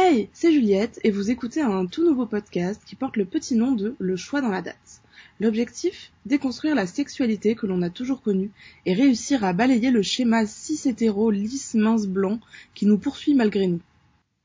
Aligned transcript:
Hey, 0.00 0.28
c'est 0.32 0.52
Juliette 0.52 1.00
et 1.02 1.10
vous 1.10 1.32
écoutez 1.32 1.60
un 1.60 1.86
tout 1.86 2.04
nouveau 2.04 2.24
podcast 2.24 2.80
qui 2.86 2.94
porte 2.94 3.16
le 3.16 3.24
petit 3.24 3.56
nom 3.56 3.72
de 3.72 3.96
Le 3.98 4.14
choix 4.14 4.40
dans 4.40 4.48
la 4.48 4.62
date. 4.62 5.02
L'objectif? 5.40 6.12
Déconstruire 6.24 6.76
la 6.76 6.86
sexualité 6.86 7.56
que 7.56 7.66
l'on 7.66 7.82
a 7.82 7.90
toujours 7.90 8.22
connue 8.22 8.52
et 8.86 8.94
réussir 8.94 9.42
à 9.42 9.52
balayer 9.52 9.90
le 9.90 10.02
schéma 10.02 10.46
cis-hétéro 10.46 11.32
lisse 11.32 11.74
mince 11.74 12.06
blanc 12.06 12.38
qui 12.76 12.86
nous 12.86 12.96
poursuit 12.96 13.34
malgré 13.34 13.66
nous. 13.66 13.80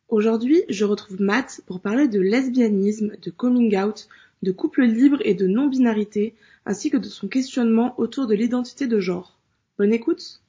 Aujourd'hui, 0.10 0.63
je 0.70 0.86
retrouve 0.86 1.21
Matt 1.21 1.62
pour 1.67 1.81
parler 1.81 2.08
de 2.08 2.20
lesbianisme, 2.20 3.12
de 3.22 3.29
coming 3.29 3.78
out, 3.78 4.08
de 4.42 4.51
couple 4.51 4.85
libre 4.85 5.20
et 5.24 5.35
de 5.35 5.46
non-binarité, 5.46 6.33
ainsi 6.65 6.90
que 6.90 6.97
de 6.97 7.08
son 7.08 7.28
questionnement 7.28 7.94
autour 7.99 8.26
de 8.26 8.33
l'identité 8.33 8.88
de 8.88 8.99
genre. 8.99 9.38
Bonne 9.78 9.94
écoute 9.94 10.42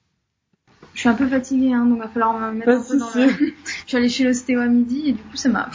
Je 0.95 1.01
suis 1.01 1.09
un 1.09 1.13
peu 1.13 1.27
fatiguée, 1.27 1.73
hein, 1.73 1.85
donc 1.85 1.97
il 1.97 2.01
va 2.01 2.07
falloir 2.07 2.39
me 2.39 2.51
mettre 2.57 2.65
Pas 2.65 2.77
un 2.77 2.81
peu 2.81 2.97
dans 2.97 3.09
le... 3.13 3.27
Je 3.65 3.87
suis 3.87 3.97
allée 3.97 4.09
chez 4.09 4.23
l'ostéo 4.23 4.61
à 4.61 4.67
midi 4.67 5.03
et 5.09 5.11
du 5.11 5.21
coup 5.23 5.35
ça 5.35 5.49
m'a... 5.49 5.69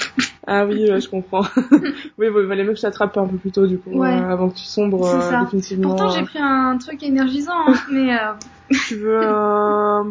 Ah 0.46 0.66
oui, 0.66 0.86
je 0.86 1.08
comprends. 1.08 1.42
oui, 2.18 2.30
bon, 2.30 2.40
il 2.40 2.46
valait 2.46 2.64
mieux 2.64 2.70
que 2.70 2.76
je 2.76 2.82
t'attrape 2.82 3.16
un 3.18 3.26
peu 3.26 3.36
plus 3.36 3.52
tôt, 3.52 3.66
du 3.66 3.78
coup, 3.78 3.90
Ouais. 4.00 4.08
euh, 4.08 4.28
avant 4.30 4.48
que 4.48 4.56
tu 4.56 4.64
sombres 4.64 5.04
C'est 5.06 5.26
euh, 5.26 5.30
ça. 5.30 5.42
définitivement. 5.44 5.90
Pourtant 5.90 6.08
j'ai 6.08 6.22
pris 6.22 6.38
un 6.40 6.76
truc 6.78 7.02
énergisant, 7.02 7.52
hein, 7.68 7.74
mais 7.92 8.14
euh, 8.18 8.32
Tu 8.88 8.96
veux 8.96 9.20
un 9.22 10.04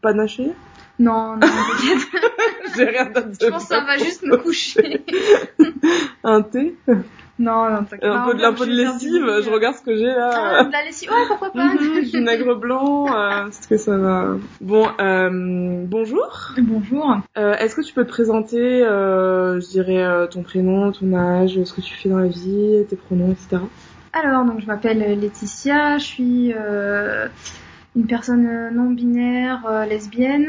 panaché? 0.00 0.52
Non, 1.02 1.32
non, 1.34 1.40
t'inquiète. 1.40 2.08
J'ai 2.76 2.84
rien 2.84 3.04
d'autre 3.06 3.28
Je 3.40 3.46
pense 3.48 3.62
que 3.64 3.74
ça 3.74 3.80
va 3.84 3.98
juste 3.98 4.22
me 4.22 4.36
coucher. 4.36 5.04
Un 6.24 6.42
thé? 6.42 6.76
Non, 7.38 7.68
non, 7.70 7.84
t'inquiète. 7.84 8.04
Un 8.04 8.24
peu 8.26 8.34
de 8.34 8.38
de 8.40 8.70
lessive, 8.70 9.26
je 9.44 9.50
regarde 9.50 9.74
ce 9.74 9.82
que 9.82 9.96
j'ai 9.96 10.10
Ah, 10.10 10.52
là. 10.52 10.64
de 10.64 10.72
la 10.72 10.84
lessive, 10.84 11.10
ouais, 11.10 11.26
pourquoi 11.26 11.50
pas. 11.50 11.64
Mhm, 11.64 12.00
vinaigre 12.00 12.54
blanc, 12.54 13.06
euh, 13.14 13.46
est-ce 13.48 13.66
que 13.66 13.76
ça 13.76 13.96
va 13.96 14.36
Bon, 14.60 14.86
euh, 15.00 15.28
bonjour. 15.86 16.52
Bonjour. 16.58 17.16
Euh, 17.36 17.54
est-ce 17.56 17.74
que 17.74 17.80
tu 17.82 17.92
peux 17.94 18.04
te 18.04 18.10
présenter, 18.10 18.84
euh, 18.84 19.60
je 19.60 19.66
dirais, 19.66 20.28
ton 20.30 20.42
prénom, 20.42 20.92
ton 20.92 21.12
âge, 21.14 21.58
ce 21.64 21.72
que 21.74 21.80
tu 21.80 21.94
fais 21.94 22.08
dans 22.08 22.18
la 22.18 22.28
vie, 22.28 22.84
tes 22.88 22.96
pronoms, 22.96 23.32
etc. 23.32 23.60
Alors, 24.12 24.44
donc 24.44 24.60
je 24.60 24.66
m'appelle 24.66 24.98
Laetitia, 25.18 25.98
je 25.98 26.04
suis 26.04 26.54
une 27.96 28.06
personne 28.06 28.70
non 28.74 28.90
binaire, 28.90 29.66
euh, 29.66 29.84
lesbienne, 29.84 30.48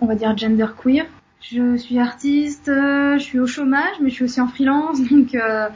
on 0.00 0.06
va 0.06 0.14
dire 0.14 0.36
genderqueer. 0.36 1.06
Je 1.40 1.76
suis 1.76 1.98
artiste, 1.98 2.68
euh, 2.68 3.18
je 3.18 3.22
suis 3.22 3.40
au 3.40 3.46
chômage, 3.46 3.96
mais 4.00 4.10
je 4.10 4.14
suis 4.14 4.24
aussi 4.24 4.40
en 4.40 4.48
freelance, 4.48 5.00
donc 5.10 5.34
euh, 5.34 5.68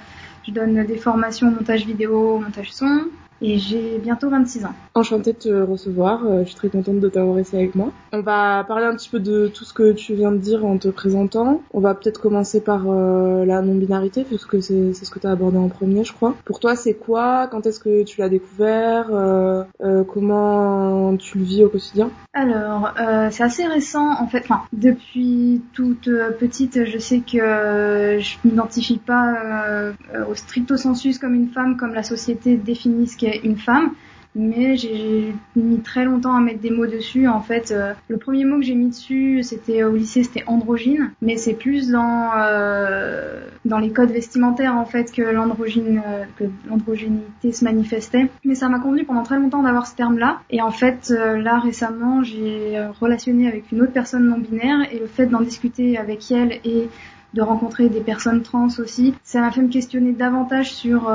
je 0.46 0.52
donne 0.52 0.84
des 0.84 0.96
formations 0.96 1.50
montage 1.50 1.86
vidéo, 1.86 2.38
montage 2.38 2.72
son, 2.72 3.06
et 3.42 3.58
j'ai 3.58 3.98
bientôt 3.98 4.30
26 4.30 4.64
ans. 4.64 4.74
Enchantée 4.94 5.32
de 5.32 5.38
te 5.38 5.62
recevoir, 5.62 6.24
euh, 6.24 6.40
je 6.40 6.48
suis 6.48 6.54
très 6.56 6.68
contente 6.68 7.00
de 7.00 7.08
t'avoir 7.08 7.38
ici 7.38 7.56
avec 7.56 7.74
moi. 7.74 7.92
On 8.12 8.22
va 8.22 8.64
parler 8.64 8.86
un 8.86 8.96
petit 8.96 9.10
peu 9.10 9.20
de 9.20 9.48
tout 9.48 9.64
ce 9.64 9.74
que 9.74 9.92
tu 9.92 10.14
viens 10.14 10.32
de 10.32 10.38
dire 10.38 10.64
en 10.64 10.78
te 10.78 10.88
présentant. 10.88 11.60
On 11.72 11.80
va 11.80 11.94
peut-être 11.94 12.20
commencer 12.20 12.60
par 12.60 12.84
euh, 12.86 13.44
la 13.44 13.60
non-binarité, 13.60 14.24
puisque 14.24 14.62
c'est 14.62 14.94
ce 14.94 15.10
que 15.10 15.18
tu 15.18 15.26
as 15.26 15.30
abordé 15.30 15.58
en 15.58 15.68
premier, 15.68 16.04
je 16.04 16.12
crois. 16.14 16.34
Pour 16.44 16.60
toi, 16.60 16.76
c'est 16.76 16.94
quoi? 16.94 17.46
Quand 17.48 17.66
est-ce 17.66 17.80
que 17.80 18.04
tu 18.04 18.20
l'as 18.20 18.28
découvert? 18.28 19.08
Euh, 19.10 19.64
euh, 19.82 20.02
Comment 20.04 21.16
tu 21.16 21.38
le 21.38 21.44
vis 21.44 21.64
au 21.64 21.68
quotidien? 21.68 22.10
Alors, 22.32 22.94
c'est 23.30 23.42
assez 23.42 23.66
récent 23.66 24.12
en 24.20 24.26
fait. 24.26 24.42
Enfin, 24.44 24.62
depuis 24.72 25.62
toute 25.74 26.08
petite, 26.38 26.84
je 26.84 26.98
sais 26.98 27.20
que 27.20 28.18
je 28.18 28.36
m'identifie 28.44 28.98
pas 28.98 29.92
au 30.28 30.34
stricto 30.34 30.76
sensus 30.76 31.18
comme 31.18 31.34
une 31.34 31.48
femme, 31.48 31.76
comme 31.76 31.94
la 31.94 32.02
société 32.02 32.56
définit 32.56 33.06
ce 33.06 33.16
qu'est 33.16 33.25
une 33.42 33.56
femme. 33.56 33.92
Mais 34.36 34.76
j'ai 34.76 35.34
mis 35.56 35.80
très 35.80 36.04
longtemps 36.04 36.36
à 36.36 36.40
mettre 36.40 36.60
des 36.60 36.70
mots 36.70 36.86
dessus. 36.86 37.26
En 37.26 37.40
fait, 37.40 37.72
euh, 37.72 37.94
le 38.08 38.18
premier 38.18 38.44
mot 38.44 38.58
que 38.58 38.64
j'ai 38.64 38.74
mis 38.74 38.90
dessus, 38.90 39.42
c'était 39.42 39.82
au 39.82 39.96
lycée, 39.96 40.24
c'était 40.24 40.44
androgyne. 40.46 41.10
Mais 41.22 41.38
c'est 41.38 41.54
plus 41.54 41.88
dans 41.90 42.32
euh, 42.36 43.40
dans 43.64 43.78
les 43.78 43.90
codes 43.90 44.10
vestimentaires 44.10 44.76
en 44.76 44.84
fait 44.84 45.10
que 45.10 45.22
l'androgyne, 45.22 46.02
euh, 46.06 46.24
que 46.38 46.44
l'androgénité 46.68 47.50
se 47.52 47.64
manifestait. 47.64 48.28
Mais 48.44 48.54
ça 48.54 48.68
m'a 48.68 48.78
convenu 48.78 49.04
pendant 49.04 49.22
très 49.22 49.38
longtemps 49.38 49.62
d'avoir 49.62 49.86
ce 49.86 49.96
terme-là. 49.96 50.40
Et 50.50 50.60
en 50.60 50.70
fait, 50.70 51.08
là 51.08 51.58
récemment, 51.58 52.22
j'ai 52.22 52.78
relationné 53.00 53.48
avec 53.48 53.72
une 53.72 53.80
autre 53.80 53.92
personne 53.92 54.28
non 54.28 54.38
binaire 54.38 54.86
et 54.92 54.98
le 54.98 55.06
fait 55.06 55.26
d'en 55.26 55.40
discuter 55.40 55.96
avec 55.96 56.30
elle 56.30 56.60
et 56.64 56.90
de 57.32 57.42
rencontrer 57.42 57.88
des 57.88 58.00
personnes 58.00 58.42
trans 58.42 58.68
aussi, 58.78 59.14
ça 59.24 59.40
m'a 59.40 59.50
fait 59.50 59.62
me 59.62 59.68
questionner 59.68 60.12
davantage 60.12 60.74
sur 60.74 61.10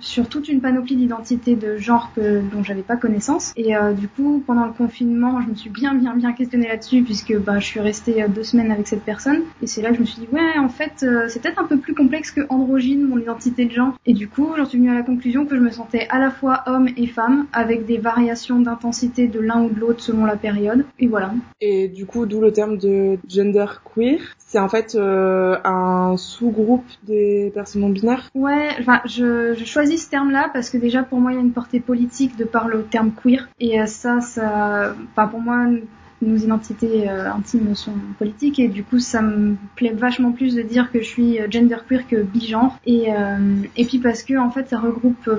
sur 0.00 0.28
toute 0.28 0.48
une 0.48 0.60
panoplie 0.60 0.96
d'identités 0.96 1.56
de 1.56 1.76
genre 1.76 2.12
que 2.14 2.40
dont 2.40 2.62
j'avais 2.62 2.82
pas 2.82 2.96
connaissance. 2.96 3.52
Et 3.56 3.76
euh, 3.76 3.92
du 3.92 4.08
coup, 4.08 4.42
pendant 4.46 4.66
le 4.66 4.72
confinement, 4.72 5.40
je 5.40 5.48
me 5.48 5.54
suis 5.54 5.70
bien 5.70 5.94
bien 5.94 6.14
bien 6.14 6.32
questionnée 6.32 6.68
là-dessus 6.68 7.02
puisque 7.02 7.36
bah, 7.38 7.58
je 7.58 7.66
suis 7.66 7.80
restée 7.80 8.22
euh, 8.22 8.28
deux 8.28 8.42
semaines 8.42 8.70
avec 8.70 8.86
cette 8.86 9.02
personne. 9.02 9.42
Et 9.62 9.66
c'est 9.66 9.82
là 9.82 9.90
que 9.90 9.96
je 9.96 10.00
me 10.00 10.06
suis 10.06 10.20
dit 10.20 10.28
ouais, 10.32 10.58
en 10.58 10.68
fait, 10.68 11.02
euh, 11.02 11.26
c'est 11.28 11.40
peut-être 11.42 11.60
un 11.60 11.66
peu 11.66 11.78
plus 11.78 11.94
complexe 11.94 12.30
que 12.30 12.42
androgyne 12.48 13.06
mon 13.06 13.18
identité 13.18 13.64
de 13.64 13.72
genre. 13.72 13.94
Et 14.06 14.14
du 14.14 14.28
coup, 14.28 14.48
j'en 14.56 14.64
suis 14.64 14.78
venue 14.78 14.90
à 14.90 14.94
la 14.94 15.02
conclusion 15.02 15.46
que 15.46 15.56
je 15.56 15.60
me 15.60 15.70
sentais 15.70 16.06
à 16.10 16.18
la 16.18 16.30
fois 16.30 16.62
homme 16.66 16.88
et 16.96 17.06
femme 17.06 17.46
avec 17.52 17.86
des 17.86 17.98
variations 17.98 18.60
d'intensité 18.60 19.28
de 19.28 19.40
l'un 19.40 19.62
ou 19.62 19.70
de 19.70 19.78
l'autre 19.78 20.00
selon 20.00 20.24
la 20.24 20.36
période. 20.36 20.84
Et 20.98 21.06
voilà. 21.06 21.32
Et 21.60 21.88
du 21.88 22.06
coup, 22.06 22.26
d'où 22.26 22.40
le 22.40 22.52
terme 22.52 22.78
de 22.78 23.18
gender 23.28 23.66
queer. 23.94 24.20
C'est 24.38 24.58
en 24.58 24.68
fait 24.68 24.96
euh, 24.96 25.56
un 25.64 26.16
sous-groupe 26.16 26.84
des 27.04 27.52
personnes 27.54 27.82
non 27.82 27.88
binaires? 27.88 28.28
Ouais, 28.34 28.70
enfin, 28.80 29.00
je, 29.04 29.54
je 29.54 29.64
choisis 29.64 29.89
ce 29.96 30.08
terme-là 30.08 30.50
parce 30.52 30.70
que 30.70 30.78
déjà 30.78 31.02
pour 31.02 31.20
moi 31.20 31.32
il 31.32 31.36
y 31.36 31.38
a 31.38 31.42
une 31.42 31.52
portée 31.52 31.80
politique 31.80 32.36
de 32.36 32.44
par 32.44 32.68
le 32.68 32.84
terme 32.84 33.12
queer. 33.12 33.48
Et 33.60 33.80
euh, 33.80 33.86
ça, 33.86 34.20
ça, 34.20 34.94
enfin 35.12 35.28
pour 35.28 35.40
moi 35.40 35.66
nos 36.22 36.36
identités 36.36 37.08
euh, 37.08 37.32
intimes 37.32 37.74
sont 37.74 37.94
politiques. 38.18 38.58
Et 38.58 38.68
du 38.68 38.84
coup 38.84 38.98
ça 38.98 39.22
me 39.22 39.56
plaît 39.76 39.92
vachement 39.92 40.32
plus 40.32 40.54
de 40.54 40.62
dire 40.62 40.90
que 40.92 41.00
je 41.00 41.06
suis 41.06 41.40
euh, 41.40 41.50
genderqueer 41.50 42.06
que 42.06 42.22
bigenre. 42.22 42.78
Et 42.86 43.08
et 43.76 43.84
puis 43.84 43.98
parce 43.98 44.22
que 44.22 44.36
en 44.36 44.50
fait 44.50 44.68
ça 44.68 44.78
regroupe 44.78 45.30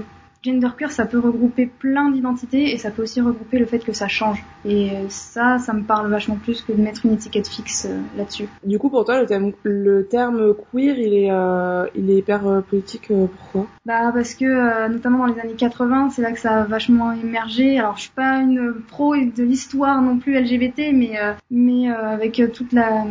genderqueer 0.43 0.91
ça 0.91 1.05
peut 1.05 1.19
regrouper 1.19 1.65
plein 1.67 2.09
d'identités 2.09 2.73
et 2.73 2.77
ça 2.77 2.91
peut 2.91 3.03
aussi 3.03 3.21
regrouper 3.21 3.59
le 3.59 3.65
fait 3.65 3.79
que 3.79 3.93
ça 3.93 4.07
change 4.07 4.43
et 4.65 4.91
euh, 4.91 5.05
ça 5.09 5.57
ça 5.59 5.73
me 5.73 5.83
parle 5.83 6.09
vachement 6.09 6.35
plus 6.35 6.61
que 6.61 6.71
de 6.71 6.81
mettre 6.81 7.05
une 7.05 7.13
étiquette 7.13 7.47
fixe 7.47 7.87
euh, 7.89 7.99
là-dessus. 8.17 8.47
Du 8.63 8.79
coup, 8.79 8.89
pour 8.89 9.05
toi, 9.05 9.19
le 9.19 9.25
terme, 9.25 9.51
le 9.63 10.05
terme 10.05 10.53
queer, 10.53 10.97
il 10.97 11.13
est, 11.13 11.31
euh, 11.31 11.85
il 11.95 12.09
est 12.09 12.17
hyper 12.17 12.47
euh, 12.47 12.61
politique. 12.61 13.07
pourquoi 13.07 13.67
Bah 13.85 14.11
parce 14.13 14.33
que 14.33 14.45
euh, 14.45 14.87
notamment 14.89 15.19
dans 15.19 15.33
les 15.33 15.39
années 15.39 15.53
80, 15.53 16.11
c'est 16.11 16.21
là 16.21 16.31
que 16.31 16.39
ça 16.39 16.61
a 16.61 16.63
vachement 16.63 17.11
émergé. 17.13 17.79
Alors 17.79 17.95
je 17.97 18.03
suis 18.03 18.11
pas 18.11 18.37
une 18.37 18.73
pro 18.87 19.15
de 19.15 19.43
l'histoire 19.43 20.01
non 20.01 20.17
plus 20.17 20.39
LGBT, 20.39 20.91
mais 20.93 21.19
euh, 21.19 21.33
mais 21.49 21.91
euh, 21.91 22.13
avec 22.13 22.41
toute 22.53 22.73
la 22.73 23.03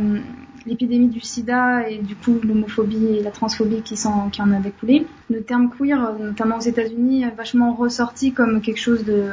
l'épidémie 0.67 1.09
du 1.09 1.21
sida 1.21 1.89
et 1.89 1.99
du 1.99 2.17
coup 2.17 2.39
l'homophobie 2.43 3.17
et 3.19 3.23
la 3.23 3.31
transphobie 3.31 3.83
qui, 3.83 3.97
s'en- 3.97 4.29
qui 4.31 4.43
en 4.43 4.53
a 4.53 4.59
découlé. 4.59 5.07
Le 5.31 5.43
terme 5.43 5.71
queer, 5.71 6.13
notamment 6.19 6.57
aux 6.57 6.61
États-Unis, 6.61 7.23
est 7.23 7.35
vachement 7.37 7.73
ressorti 7.75 8.33
comme 8.33 8.61
quelque 8.61 8.81
chose 8.81 9.05
de 9.05 9.25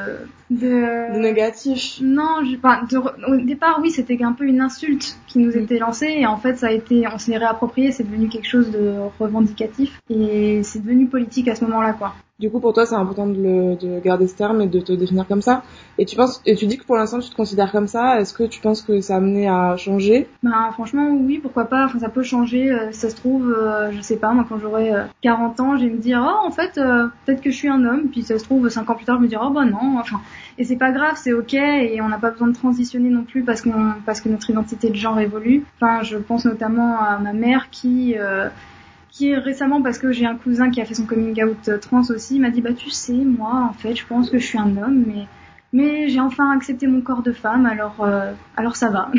de, 0.50 1.14
De 1.14 1.20
négatif. 1.20 2.00
non, 2.02 2.42
je, 2.46 2.52
de 2.56 2.98
re- 2.98 3.14
au 3.34 3.36
départ, 3.46 3.80
oui, 3.82 3.92
c'était 3.92 4.24
un 4.24 4.32
peu 4.32 4.46
une 4.46 4.62
insulte 4.62 5.18
qui 5.28 5.40
nous 5.40 5.52
Mm. 5.52 5.60
était 5.64 5.78
lancée, 5.80 6.08
et 6.20 6.26
en 6.26 6.38
fait, 6.38 6.56
ça 6.56 6.68
a 6.68 6.72
été, 6.72 7.06
on 7.14 7.18
s'est 7.18 7.36
réapproprié, 7.36 7.92
c'est 7.92 8.04
devenu 8.04 8.30
quelque 8.30 8.48
chose 8.48 8.72
de 8.72 8.94
revendicatif, 9.20 10.00
et 10.10 10.62
c'est 10.64 10.80
devenu 10.80 11.08
politique 11.08 11.50
à 11.50 11.56
ce 11.56 11.66
moment-là, 11.66 11.94
quoi. 11.94 12.14
Du 12.40 12.52
coup, 12.52 12.60
pour 12.60 12.72
toi, 12.72 12.86
c'est 12.86 12.94
important 12.94 13.26
de, 13.26 13.34
le, 13.34 13.76
de 13.78 14.00
garder 14.00 14.28
ce 14.28 14.36
terme 14.36 14.62
et 14.62 14.68
de 14.68 14.80
te 14.80 14.92
définir 14.92 15.28
comme 15.28 15.42
ça. 15.42 15.64
Et 15.98 16.06
tu 16.06 16.16
penses, 16.16 16.40
et 16.46 16.56
tu 16.56 16.68
dis 16.68 16.78
que 16.78 16.86
pour 16.86 16.96
l'instant, 16.96 17.18
tu 17.18 17.32
te 17.32 17.36
considères 17.36 17.72
comme 17.72 17.88
ça. 17.88 18.20
Est-ce 18.20 18.32
que 18.32 18.44
tu 18.44 18.62
penses 18.62 18.84
que 18.84 19.02
ça 19.02 19.16
a 19.16 19.18
amené 19.18 19.50
à 19.50 19.76
changer? 19.76 20.28
Ben, 20.44 20.70
franchement, 20.74 21.10
oui, 21.10 21.40
pourquoi 21.42 21.66
pas, 21.66 21.86
enfin, 21.86 21.98
ça 21.98 22.10
peut 22.10 22.22
changer, 22.22 22.72
euh, 22.72 22.92
ça 22.92 23.10
se 23.10 23.16
trouve, 23.16 23.52
euh, 23.52 23.92
je 23.92 24.02
sais 24.02 24.18
pas, 24.18 24.34
moi, 24.34 24.46
quand 24.48 24.60
j'aurai 24.60 24.94
euh, 24.94 25.06
40 25.24 25.60
ans, 25.62 25.78
je 25.78 25.86
vais 25.86 25.90
me 25.90 25.98
dire, 25.98 26.24
oh, 26.24 26.46
en 26.46 26.52
fait, 26.52 26.78
euh, 26.78 27.08
peut-être 27.26 27.42
que 27.42 27.50
je 27.50 27.56
suis 27.56 27.70
un 27.70 27.84
homme, 27.84 28.10
puis 28.12 28.22
ça 28.22 28.38
se 28.38 28.44
trouve, 28.44 28.70
5 28.70 28.88
ans 28.88 28.94
plus 28.94 29.06
tard, 29.06 29.18
je 29.18 29.24
me 29.24 29.28
dirai, 29.28 29.42
oh, 29.44 29.50
bah 29.50 29.66
non, 29.66 29.98
enfin, 29.98 30.22
et 30.60 30.64
c'est 30.64 30.76
pas 30.76 30.92
grave, 30.92 31.16
c'est 31.16 31.34
ok, 31.34 31.56
et 31.56 32.00
on 32.04 32.10
n'a 32.10 32.20
pas 32.20 32.30
besoin 32.30 32.50
de 32.50 32.56
transitionner 32.56 33.10
non 33.10 33.24
plus 33.24 33.42
parce, 33.42 33.64
parce 34.06 34.22
que 34.22 34.30
notre 34.30 34.48
identité 34.52 34.92
de 34.92 34.96
genre 34.96 35.20
évolue. 35.20 35.66
Enfin, 35.82 36.04
je 36.04 36.18
pense 36.18 36.46
notamment 36.46 37.00
à 37.00 37.18
ma 37.18 37.34
mère 37.34 37.72
qui, 37.72 38.16
récemment, 39.36 39.82
parce 39.82 39.98
que 39.98 40.12
j'ai 40.12 40.26
un 40.26 40.36
cousin 40.36 40.70
qui 40.70 40.82
a 40.82 40.86
fait 40.86 40.94
son 40.94 41.06
coming 41.06 41.44
out 41.44 41.70
euh, 41.70 41.78
trans 41.78 42.04
aussi, 42.10 42.40
m'a 42.40 42.50
dit, 42.50 42.62
bah 42.62 42.74
tu 42.74 42.90
sais, 42.90 43.14
moi, 43.14 43.68
en 43.70 43.74
fait, 43.74 43.96
je 43.96 44.06
pense 44.06 44.30
que 44.30 44.38
je 44.38 44.46
suis 44.46 44.58
un 44.58 44.78
homme, 44.78 45.04
mais 45.08 45.26
mais 45.74 46.08
j'ai 46.08 46.22
enfin 46.22 46.52
accepté 46.52 46.88
mon 46.88 47.02
corps 47.02 47.22
de 47.22 47.34
femme, 47.34 47.66
alors 47.66 47.98
euh, 48.00 48.32
alors 48.56 48.76
ça 48.76 48.90
va. 48.90 49.12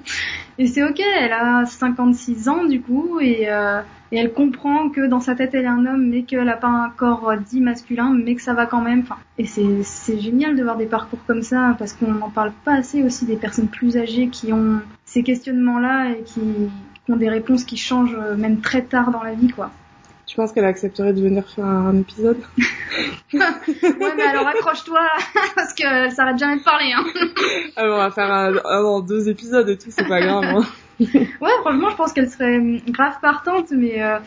et 0.58 0.66
c'est 0.66 0.82
ok, 0.82 1.00
elle 1.20 1.32
a 1.32 1.64
56 1.64 2.48
ans 2.48 2.64
du 2.64 2.80
coup, 2.80 3.20
et, 3.20 3.48
euh, 3.48 3.80
et 4.10 4.18
elle 4.18 4.32
comprend 4.32 4.88
que 4.88 5.06
dans 5.06 5.20
sa 5.20 5.34
tête 5.36 5.54
elle 5.54 5.64
est 5.64 5.68
un 5.68 5.86
homme, 5.86 6.08
mais 6.08 6.22
qu'elle 6.22 6.48
a 6.48 6.56
pas 6.56 6.68
un 6.68 6.90
corps 6.90 7.32
dit 7.48 7.60
masculin, 7.60 8.12
mais 8.12 8.34
que 8.34 8.42
ça 8.42 8.52
va 8.52 8.66
quand 8.66 8.80
même. 8.80 9.04
Et 9.38 9.46
c'est 9.46 10.18
génial 10.18 10.56
de 10.56 10.62
voir 10.62 10.76
des 10.76 10.86
parcours 10.86 11.20
comme 11.26 11.42
ça, 11.42 11.76
parce 11.78 11.92
qu'on 11.92 12.12
n'en 12.12 12.30
parle 12.30 12.52
pas 12.64 12.74
assez 12.74 13.02
aussi 13.04 13.24
des 13.24 13.36
personnes 13.36 13.68
plus 13.68 13.96
âgées 13.96 14.28
qui 14.28 14.52
ont 14.52 14.80
ces 15.04 15.22
questionnements-là 15.22 16.10
et 16.10 16.22
qui, 16.24 16.40
qui 16.40 16.91
ont 17.08 17.16
des 17.16 17.28
réponses 17.28 17.64
qui 17.64 17.76
changent 17.76 18.16
euh, 18.18 18.36
même 18.36 18.60
très 18.60 18.82
tard 18.82 19.10
dans 19.10 19.22
la 19.22 19.34
vie, 19.34 19.48
quoi. 19.48 19.70
Tu 20.26 20.36
penses 20.36 20.52
qu'elle 20.52 20.64
accepterait 20.64 21.12
de 21.12 21.20
venir 21.20 21.46
faire 21.48 21.64
un 21.66 21.96
épisode 21.96 22.38
Ouais, 23.34 23.40
mais 24.16 24.22
alors 24.22 24.46
accroche-toi, 24.46 25.00
parce 25.54 25.74
qu'elle 25.74 26.12
s'arrête 26.12 26.38
jamais 26.38 26.58
de 26.58 26.62
parler, 26.64 26.92
hein. 26.96 27.04
Ah, 27.76 27.84
on 27.86 27.96
va 27.96 28.10
faire 28.10 28.32
un, 28.32 28.52
un- 28.64 29.00
deux 29.00 29.28
épisodes 29.28 29.68
et 29.68 29.76
tout, 29.76 29.90
c'est 29.90 30.06
pas 30.08 30.20
grave. 30.20 30.44
hein. 30.44 30.62
ouais, 31.00 31.50
franchement, 31.62 31.90
je 31.90 31.96
pense 31.96 32.12
qu'elle 32.12 32.30
serait 32.30 32.58
hum, 32.58 32.80
grave 32.88 33.14
partante, 33.20 33.72
mais 33.72 34.02
euh, 34.02 34.18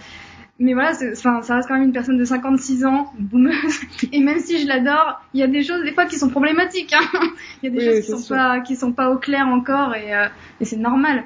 mais 0.60 0.74
voilà, 0.74 0.92
enfin, 1.12 1.42
ça 1.42 1.56
reste 1.56 1.68
quand 1.68 1.74
même 1.75 1.83
une 1.83 1.92
personne 1.92 2.18
de 2.18 2.24
56 2.24 2.86
ans, 2.86 3.12
boumeuse. 3.19 3.81
Et 4.13 4.22
même 4.22 4.39
si 4.39 4.62
je 4.62 4.68
l'adore, 4.68 5.22
il 5.33 5.42
y 5.42 5.44
a 5.44 5.48
des 5.48 5.63
choses 5.63 5.83
des 5.83 5.92
fois 5.92 6.06
qui 6.06 6.18
sont 6.18 6.30
problématiques. 6.30 6.94
Hein. 6.94 7.19
Il 7.62 7.69
y 7.69 7.74
a 7.74 7.77
des 7.77 7.86
choses 7.86 8.06
qui 8.06 8.22
sont 8.24 8.33
pas 8.36 8.60
qui 8.62 8.75
sont 8.77 8.94
pas 8.94 9.10
au 9.10 9.18
clair 9.18 9.48
encore 9.48 9.94
et, 9.95 10.13
euh, 10.16 10.27
et 10.62 10.66
c'est 10.66 10.77
normal. 10.77 11.24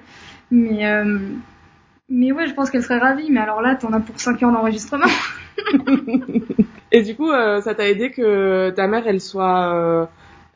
Mais 0.51 0.85
euh, 0.85 1.19
mais 2.09 2.31
ouais, 2.31 2.47
je 2.47 2.53
pense 2.53 2.69
qu'elle 2.69 2.83
serait 2.83 2.99
ravie. 2.99 3.29
Mais 3.31 3.39
alors 3.39 3.61
là, 3.61 3.75
t'en 3.75 3.93
as 3.93 3.99
pour 3.99 4.19
5 4.19 4.41
heures 4.43 4.51
d'enregistrement. 4.51 5.05
et 6.91 7.03
du 7.03 7.15
coup, 7.15 7.29
euh, 7.29 7.61
ça 7.61 7.75
t'a 7.75 7.87
aidé 7.87 8.11
que 8.11 8.69
ta 8.71 8.87
mère, 8.87 9.07
elle 9.07 9.21
soit 9.21 10.09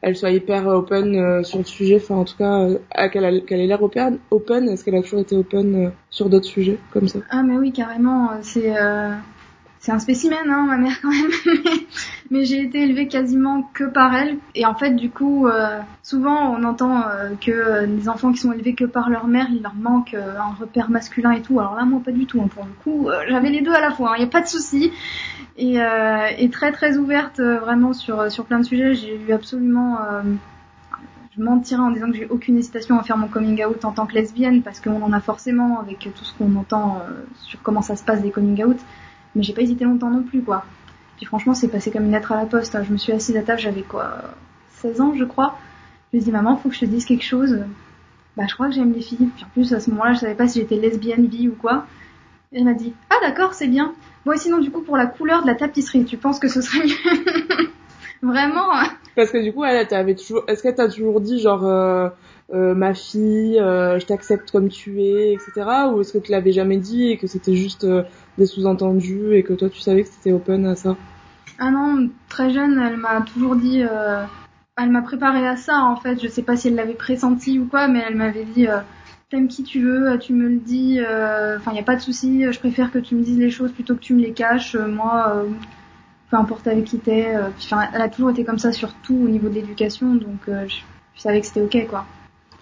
elle 0.04 0.18
soit 0.18 0.32
hyper 0.32 0.68
open 0.68 1.16
euh, 1.16 1.44
sur 1.44 1.60
le 1.60 1.64
sujet, 1.64 1.96
enfin 1.96 2.16
en 2.16 2.26
tout 2.26 2.36
cas 2.36 2.60
euh, 2.60 2.78
qu'elle 3.10 3.46
qu'elle 3.46 3.62
ait 3.62 3.68
l'air 3.68 3.82
open, 3.82 4.20
open 4.32 4.68
est-ce 4.68 4.84
qu'elle 4.84 4.96
a 4.96 5.02
toujours 5.02 5.22
été 5.22 5.36
open 5.36 5.76
euh, 5.76 5.90
sur 6.10 6.30
d'autres 6.30 6.46
sujets 6.46 6.78
comme 6.92 7.08
ça? 7.08 7.20
Ah 7.30 7.42
mais 7.42 7.58
oui 7.58 7.72
carrément, 7.72 8.32
c'est 8.42 8.74
c'est 9.80 9.92
un 9.92 10.00
spécimen, 10.00 10.50
hein, 10.50 10.66
ma 10.68 10.78
mère 10.78 11.02
quand 11.02 11.10
même. 11.10 11.32
mais 12.34 12.46
j'ai 12.46 12.62
été 12.62 12.82
élevée 12.82 13.08
quasiment 13.08 13.70
que 13.74 13.84
par 13.84 14.16
elle. 14.16 14.38
Et 14.56 14.66
en 14.66 14.74
fait, 14.74 14.92
du 14.92 15.10
coup, 15.10 15.48
souvent 16.02 16.56
on 16.56 16.64
entend 16.64 17.04
que 17.40 17.86
les 17.86 18.10
enfants 18.10 18.32
qui 18.32 18.40
sont 18.40 18.52
élevés 18.52 18.74
que 18.74 18.86
par 18.86 19.10
leur 19.10 19.28
mère, 19.28 19.48
il 19.52 19.62
leur 19.62 19.76
manque 19.76 20.16
un 20.16 20.54
repère 20.60 20.90
masculin 20.90 21.32
et 21.32 21.42
tout. 21.42 21.60
Alors 21.60 21.76
là, 21.76 21.86
moi, 21.86 22.02
pas 22.04 22.12
du 22.12 22.26
tout. 22.26 22.42
Hein, 22.42 22.50
pour 22.54 22.66
le 22.66 22.72
coup, 22.84 23.10
j'avais 23.30 23.50
les 23.50 23.62
deux 23.62 23.74
à 23.74 23.82
la 23.82 23.92
fois. 23.92 24.12
Il 24.12 24.14
hein, 24.14 24.26
n'y 24.26 24.30
a 24.30 24.32
pas 24.32 24.42
de 24.42 24.48
souci 24.48 24.92
et, 25.58 25.82
euh, 25.82 26.28
et, 26.38 26.50
très 26.50 26.72
très 26.72 26.98
ouverte 26.98 27.40
euh, 27.40 27.60
vraiment 27.60 27.94
sur 27.94 28.32
sur 28.32 28.46
plein 28.46 28.60
de 28.60 28.66
sujets. 28.66 28.96
J'ai 28.96 29.16
eu 29.16 29.32
absolument 29.34 30.00
euh, 30.02 30.22
je 31.36 31.42
mentirais 31.42 31.82
en 31.82 31.92
disant 31.92 32.12
que 32.12 32.18
j'ai 32.18 32.28
aucune 32.28 32.58
hésitation 32.58 33.00
à 33.00 33.04
faire 33.04 33.18
mon 33.18 33.28
coming 33.28 33.64
out 33.66 33.86
en 33.86 33.92
tant 33.92 34.06
que 34.06 34.14
lesbienne 34.14 34.62
parce 34.62 34.80
qu'on 34.80 35.02
en 35.02 35.14
a 35.14 35.20
forcément 35.20 35.80
avec 35.80 36.00
tout 36.00 36.26
ce 36.26 36.34
qu'on 36.34 36.56
entend 36.56 36.98
euh, 36.98 37.12
sur 37.44 37.62
comment 37.62 37.82
ça 37.82 37.96
se 37.96 38.04
passe 38.04 38.22
des 38.22 38.32
coming 38.32 38.64
out. 38.64 38.78
Mais 39.36 39.44
j'ai 39.44 39.54
pas 39.54 39.62
hésité 39.62 39.86
longtemps 39.86 40.10
non 40.10 40.24
plus 40.24 40.42
quoi. 40.42 40.66
Franchement 41.26 41.54
c'est 41.54 41.68
passé 41.68 41.92
comme 41.92 42.06
une 42.06 42.12
lettre 42.12 42.32
à 42.32 42.38
la 42.38 42.46
poste. 42.46 42.78
Je 42.84 42.92
me 42.92 42.98
suis 42.98 43.14
assise 43.14 43.38
à 43.38 43.42
table, 43.42 43.60
j'avais 43.60 43.82
quoi 43.82 44.16
16 44.82 45.02
ans 45.02 45.14
je 45.18 45.24
crois. 45.24 45.58
Je 46.12 46.18
me 46.18 46.22
suis 46.22 46.32
dit 46.32 46.32
maman 46.32 46.58
faut 46.58 46.70
que 46.70 46.76
je 46.76 46.82
te 46.82 46.86
dise 46.86 47.06
quelque 47.06 47.26
chose. 47.26 47.60
Bah 48.38 48.44
je 48.48 48.54
crois 48.54 48.68
que 48.68 48.74
j'aime 48.74 48.94
les 48.94 49.02
filles. 49.02 49.30
Puis 49.36 49.46
en 49.46 49.50
plus 49.50 49.74
à 49.74 49.80
ce 49.80 49.90
moment-là 49.92 50.14
je 50.14 50.20
savais 50.20 50.36
pas 50.36 50.48
si 50.48 50.60
j'étais 50.60 50.76
lesbienne, 50.76 51.28
vie 51.28 51.48
ou 51.48 51.56
quoi. 51.56 51.86
Elle 52.52 52.66
m'a 52.66 52.74
dit 52.74 52.94
ah 53.10 53.16
d'accord 53.22 53.54
c'est 53.54 53.68
bien. 53.68 53.94
Bon, 54.26 54.32
et 54.32 54.38
sinon, 54.38 54.60
du 54.60 54.72
coup, 54.72 54.82
pour 54.82 54.96
la 54.96 55.06
couleur 55.06 55.42
de 55.42 55.48
la 55.48 55.56
tapisserie, 55.56 56.06
tu 56.06 56.16
penses 56.16 56.40
que 56.40 56.48
ce 56.48 56.62
serait 56.62 56.86
mieux 56.86 57.68
Vraiment 58.22 58.74
hein 58.74 58.88
Parce 59.18 59.32
que 59.32 59.44
du 59.44 59.52
coup, 59.52 59.66
elle 59.66 59.86
toujours. 60.16 60.46
Est-ce 60.48 60.64
qu'elle 60.64 60.76
t'a 60.76 60.88
toujours 60.88 61.20
dit 61.20 61.42
genre 61.42 61.66
euh, 61.66 62.08
euh, 62.54 62.74
ma 62.74 62.94
fille, 62.94 63.60
euh, 63.60 64.00
je 64.00 64.06
t'accepte 64.06 64.50
comme 64.52 64.70
tu 64.70 65.02
es, 65.02 65.34
etc. 65.34 65.68
Ou 65.94 66.00
est-ce 66.00 66.14
que 66.14 66.20
tu 66.20 66.32
l'avais 66.32 66.54
jamais 66.54 66.78
dit 66.78 67.10
et 67.10 67.18
que 67.18 67.28
c'était 67.28 67.56
juste 67.56 67.86
des 68.38 68.46
sous-entendus 68.46 69.36
et 69.36 69.44
que 69.44 69.52
toi 69.52 69.70
tu 69.70 69.82
savais 69.82 70.04
que 70.04 70.10
c'était 70.10 70.32
open 70.32 70.66
à 70.68 70.76
ça? 70.76 70.96
Ah 71.66 71.72
non, 71.72 72.10
très 72.28 72.50
jeune, 72.50 72.78
elle 72.78 72.98
m'a 72.98 73.22
toujours 73.22 73.56
dit. 73.56 73.84
Elle 74.76 74.90
m'a 74.90 75.02
préparé 75.02 75.48
à 75.48 75.56
ça 75.56 75.84
en 75.84 75.96
fait. 75.96 76.22
Je 76.22 76.28
sais 76.28 76.42
pas 76.42 76.58
si 76.58 76.68
elle 76.68 76.76
l'avait 76.76 76.94
pressenti 76.94 77.58
ou 77.58 77.68
quoi, 77.68 77.88
mais 77.88 78.04
elle 78.06 78.16
m'avait 78.16 78.44
dit 78.44 78.68
t'aimes 79.34 79.48
qui 79.48 79.64
tu 79.64 79.82
veux, 79.82 80.20
tu 80.20 80.32
me 80.32 80.48
le 80.48 80.58
dis, 80.58 81.00
euh, 81.00 81.58
enfin 81.58 81.72
il 81.72 81.74
n'y 81.74 81.80
a 81.80 81.84
pas 81.84 81.96
de 81.96 82.02
souci, 82.02 82.46
je 82.52 82.60
préfère 82.60 82.92
que 82.92 83.00
tu 83.00 83.16
me 83.16 83.24
dises 83.24 83.40
les 83.40 83.50
choses 83.50 83.72
plutôt 83.72 83.96
que 83.96 84.00
tu 84.00 84.14
me 84.14 84.22
les 84.22 84.32
caches, 84.32 84.76
euh, 84.76 84.88
moi, 84.88 85.34
euh, 85.36 85.50
peu 86.30 86.38
importe 86.38 86.68
avec 86.68 86.84
qui 86.86 87.00
t'es, 87.00 87.34
elle 87.94 88.02
a 88.02 88.10
toujours 88.10 88.30
été 88.30 88.44
comme 88.44 88.60
ça 88.60 88.72
surtout 88.72 89.16
au 89.16 89.28
niveau 89.28 89.50
de 89.50 89.56
l'éducation, 89.56 90.14
donc 90.14 90.48
je, 90.48 90.76
savais 91.16 91.42
que 91.42 91.48
c'était 91.48 91.62
ok 91.62 91.88
quoi. 91.90 92.06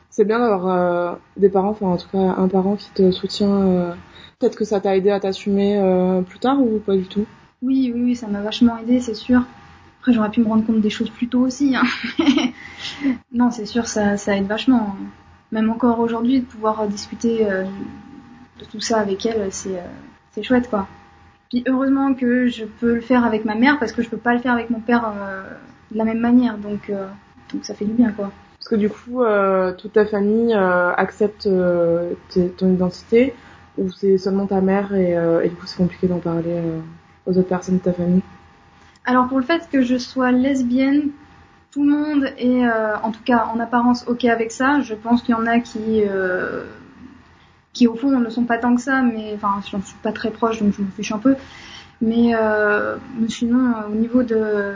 C'est 0.09 0.23
bien 0.23 0.39
d'avoir 0.39 1.17
des 1.35 1.49
parents, 1.49 1.69
enfin 1.69 1.87
en 1.87 1.97
tout 1.97 2.07
cas 2.09 2.17
un 2.17 2.47
parent 2.47 2.77
qui 2.77 2.89
te 2.91 3.11
soutient, 3.11 3.95
peut-être 4.39 4.57
que 4.57 4.65
ça 4.65 4.79
t'a 4.79 4.95
aidé 4.95 5.09
à 5.09 5.19
t'assumer 5.19 6.21
plus 6.27 6.39
tard 6.39 6.61
ou 6.61 6.79
pas 6.79 6.95
du 6.95 7.05
tout? 7.05 7.25
Oui, 7.61 7.91
oui, 7.93 8.01
oui, 8.03 8.15
ça 8.15 8.27
m'a 8.27 8.41
vachement 8.41 8.77
aidé, 8.77 8.99
c'est 8.99 9.13
sûr. 9.13 9.43
Après 9.99 10.13
j'aurais 10.13 10.31
pu 10.31 10.39
me 10.39 10.47
rendre 10.47 10.65
compte 10.65 10.81
des 10.81 10.89
choses 10.89 11.11
plus 11.11 11.27
tôt 11.27 11.41
aussi, 11.41 11.75
hein. 11.75 11.83
non 13.31 13.51
c'est 13.51 13.67
sûr, 13.67 13.85
ça, 13.85 14.17
ça 14.17 14.35
aide 14.35 14.47
vachement. 14.47 14.95
Hein 14.99 15.05
même 15.51 15.69
encore 15.69 15.99
aujourd'hui, 15.99 16.41
de 16.41 16.45
pouvoir 16.45 16.87
discuter 16.87 17.49
euh, 17.49 17.63
de 18.59 18.65
tout 18.65 18.79
ça 18.79 18.99
avec 18.99 19.25
elle, 19.25 19.51
c'est 19.51 19.77
euh, 19.77 19.87
c'est 20.31 20.43
chouette 20.43 20.69
quoi. 20.69 20.87
Puis 21.49 21.63
heureusement 21.67 22.13
que 22.13 22.47
je 22.47 22.63
peux 22.63 22.95
le 22.95 23.01
faire 23.01 23.25
avec 23.25 23.43
ma 23.43 23.55
mère 23.55 23.77
parce 23.79 23.91
que 23.91 24.01
je 24.01 24.09
peux 24.09 24.17
pas 24.17 24.33
le 24.33 24.39
faire 24.39 24.53
avec 24.53 24.69
mon 24.69 24.79
père 24.79 25.05
euh, 25.05 25.43
de 25.91 25.97
la 25.97 26.05
même 26.05 26.19
manière, 26.19 26.57
donc 26.57 26.89
donc 27.53 27.65
ça 27.65 27.73
fait 27.73 27.85
du 27.85 27.93
bien 27.93 28.11
quoi. 28.11 28.31
Parce 28.59 28.69
que 28.69 28.75
du 28.75 28.89
coup, 28.89 29.23
toute 29.77 29.93
ta 29.93 30.05
famille 30.05 30.53
accepte 30.53 31.49
ton 32.57 32.73
identité 32.73 33.33
ou 33.77 33.91
c'est 33.91 34.17
seulement 34.17 34.45
ta 34.45 34.61
mère 34.61 34.93
et, 34.93 35.11
et 35.43 35.49
du 35.49 35.55
coup 35.55 35.65
c'est 35.65 35.77
compliqué 35.77 36.07
d'en 36.07 36.19
parler 36.19 36.61
aux 37.25 37.37
autres 37.37 37.49
personnes 37.49 37.77
de 37.77 37.83
ta 37.83 37.93
famille? 37.93 38.21
Alors 39.05 39.27
pour 39.27 39.39
le 39.39 39.45
fait 39.45 39.67
que 39.71 39.81
je 39.81 39.97
sois 39.97 40.31
lesbienne, 40.31 41.09
tout 41.71 41.83
le 41.83 41.89
monde 41.89 42.25
est, 42.37 42.65
euh, 42.65 42.97
en 43.01 43.11
tout 43.11 43.23
cas 43.23 43.47
en 43.53 43.59
apparence, 43.59 44.05
ok 44.07 44.25
avec 44.25 44.51
ça. 44.51 44.81
Je 44.81 44.93
pense 44.93 45.23
qu'il 45.23 45.33
y 45.33 45.37
en 45.37 45.47
a 45.47 45.59
qui, 45.59 46.03
euh, 46.03 46.63
qui 47.73 47.87
au 47.87 47.95
fond 47.95 48.19
ne 48.19 48.29
sont 48.29 48.43
pas 48.43 48.57
tant 48.57 48.75
que 48.75 48.81
ça, 48.81 49.01
mais 49.01 49.31
enfin, 49.35 49.61
je 49.69 49.77
ne 49.77 49.81
suis 49.81 49.97
pas 50.03 50.11
très 50.11 50.31
proche, 50.31 50.61
donc 50.61 50.73
je 50.73 50.81
me 50.81 50.87
fiche 50.91 51.11
un 51.11 51.17
peu. 51.17 51.35
Mais, 52.01 52.35
euh, 52.35 52.97
sinon, 53.29 53.73
au 53.87 53.95
niveau 53.95 54.23
de 54.23 54.73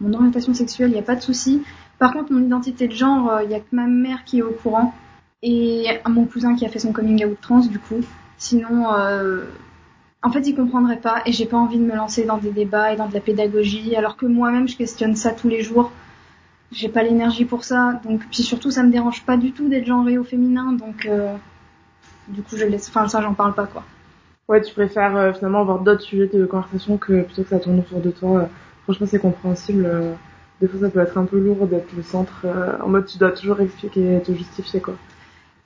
mon 0.00 0.14
orientation 0.14 0.54
sexuelle, 0.54 0.90
il 0.90 0.94
n'y 0.94 1.00
a 1.00 1.02
pas 1.02 1.16
de 1.16 1.22
souci. 1.22 1.62
Par 1.98 2.12
contre, 2.12 2.32
mon 2.32 2.44
identité 2.44 2.86
de 2.86 2.92
genre, 2.92 3.40
il 3.42 3.48
n'y 3.48 3.54
a 3.54 3.60
que 3.60 3.72
ma 3.72 3.86
mère 3.86 4.22
qui 4.24 4.38
est 4.38 4.42
au 4.42 4.52
courant 4.52 4.94
et 5.42 5.86
mon 6.06 6.26
cousin 6.26 6.54
qui 6.54 6.64
a 6.64 6.68
fait 6.68 6.78
son 6.78 6.92
coming 6.92 7.24
out 7.24 7.38
trans, 7.40 7.60
du 7.60 7.78
coup. 7.80 8.00
Sinon, 8.36 8.86
en 10.22 10.30
fait, 10.30 10.46
il 10.46 10.54
comprendrait 10.54 11.00
pas 11.00 11.22
et 11.26 11.32
j'ai 11.32 11.46
pas 11.46 11.56
envie 11.56 11.78
de 11.78 11.84
me 11.84 11.94
lancer 11.94 12.24
dans 12.24 12.38
des 12.38 12.50
débats 12.50 12.92
et 12.92 12.96
dans 12.96 13.08
de 13.08 13.14
la 13.14 13.20
pédagogie, 13.20 13.94
alors 13.96 14.16
que 14.16 14.26
moi-même, 14.26 14.68
je 14.68 14.76
questionne 14.76 15.14
ça 15.14 15.30
tous 15.32 15.48
les 15.48 15.62
jours 15.62 15.92
j'ai 16.72 16.88
pas 16.88 17.02
l'énergie 17.02 17.44
pour 17.44 17.64
ça. 17.64 18.00
Donc, 18.04 18.22
puis 18.30 18.42
surtout, 18.42 18.70
ça 18.70 18.82
me 18.82 18.90
dérange 18.90 19.24
pas 19.24 19.36
du 19.36 19.52
tout 19.52 19.68
d'être 19.68 19.86
genré 19.86 20.18
au 20.18 20.24
féminin. 20.24 20.72
Donc, 20.72 21.06
euh, 21.06 21.34
du 22.28 22.42
coup, 22.42 22.56
je 22.56 22.64
laisse. 22.64 22.88
Enfin, 22.88 23.08
ça, 23.08 23.20
j'en 23.22 23.34
parle 23.34 23.54
pas, 23.54 23.66
quoi. 23.66 23.84
Ouais, 24.48 24.60
tu 24.62 24.72
préfères 24.72 25.16
euh, 25.16 25.32
finalement 25.32 25.60
avoir 25.60 25.80
d'autres 25.80 26.02
sujets 26.02 26.26
de 26.26 26.46
conversation 26.46 26.96
que 26.96 27.22
plutôt 27.22 27.42
que 27.42 27.50
ça 27.50 27.58
tourne 27.58 27.80
autour 27.80 28.00
de 28.00 28.10
toi. 28.10 28.40
Euh, 28.40 28.46
franchement, 28.84 29.06
c'est 29.08 29.18
compréhensible. 29.18 29.88
des 30.60 30.68
fois, 30.68 30.80
ça 30.80 30.90
peut 30.90 31.00
être 31.00 31.18
un 31.18 31.24
peu 31.24 31.38
lourd 31.38 31.66
d'être 31.66 31.94
le 31.94 32.02
centre. 32.02 32.46
en 32.82 32.88
mode, 32.88 33.06
tu 33.06 33.18
dois 33.18 33.32
toujours 33.32 33.60
expliquer 33.60 34.16
et 34.16 34.22
te 34.22 34.32
justifier, 34.32 34.80
quoi. 34.80 34.94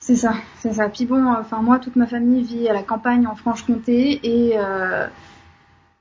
C'est 0.04 0.16
ça, 0.16 0.34
c'est 0.58 0.72
ça. 0.72 0.88
Puis 0.88 1.06
bon, 1.06 1.24
enfin 1.26 1.62
moi, 1.62 1.78
toute 1.78 1.94
ma 1.94 2.06
famille 2.06 2.42
vit 2.42 2.68
à 2.68 2.72
la 2.72 2.82
campagne 2.82 3.26
en 3.28 3.36
Franche-Comté 3.36 4.18
et 4.24 4.58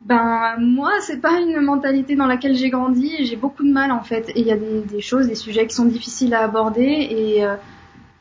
ben 0.05 0.55
moi, 0.57 0.91
c'est 1.01 1.21
pas 1.21 1.39
une 1.39 1.61
mentalité 1.61 2.15
dans 2.15 2.25
laquelle 2.25 2.55
j'ai 2.55 2.69
grandi. 2.69 3.23
J'ai 3.25 3.35
beaucoup 3.35 3.63
de 3.63 3.71
mal 3.71 3.91
en 3.91 4.01
fait. 4.01 4.29
Et 4.29 4.39
il 4.39 4.47
y 4.47 4.51
a 4.51 4.57
des, 4.57 4.81
des, 4.81 5.01
choses, 5.01 5.27
des 5.27 5.35
sujets 5.35 5.67
qui 5.67 5.75
sont 5.75 5.85
difficiles 5.85 6.33
à 6.33 6.41
aborder. 6.41 6.81
Et 6.81 7.45
euh, 7.45 7.55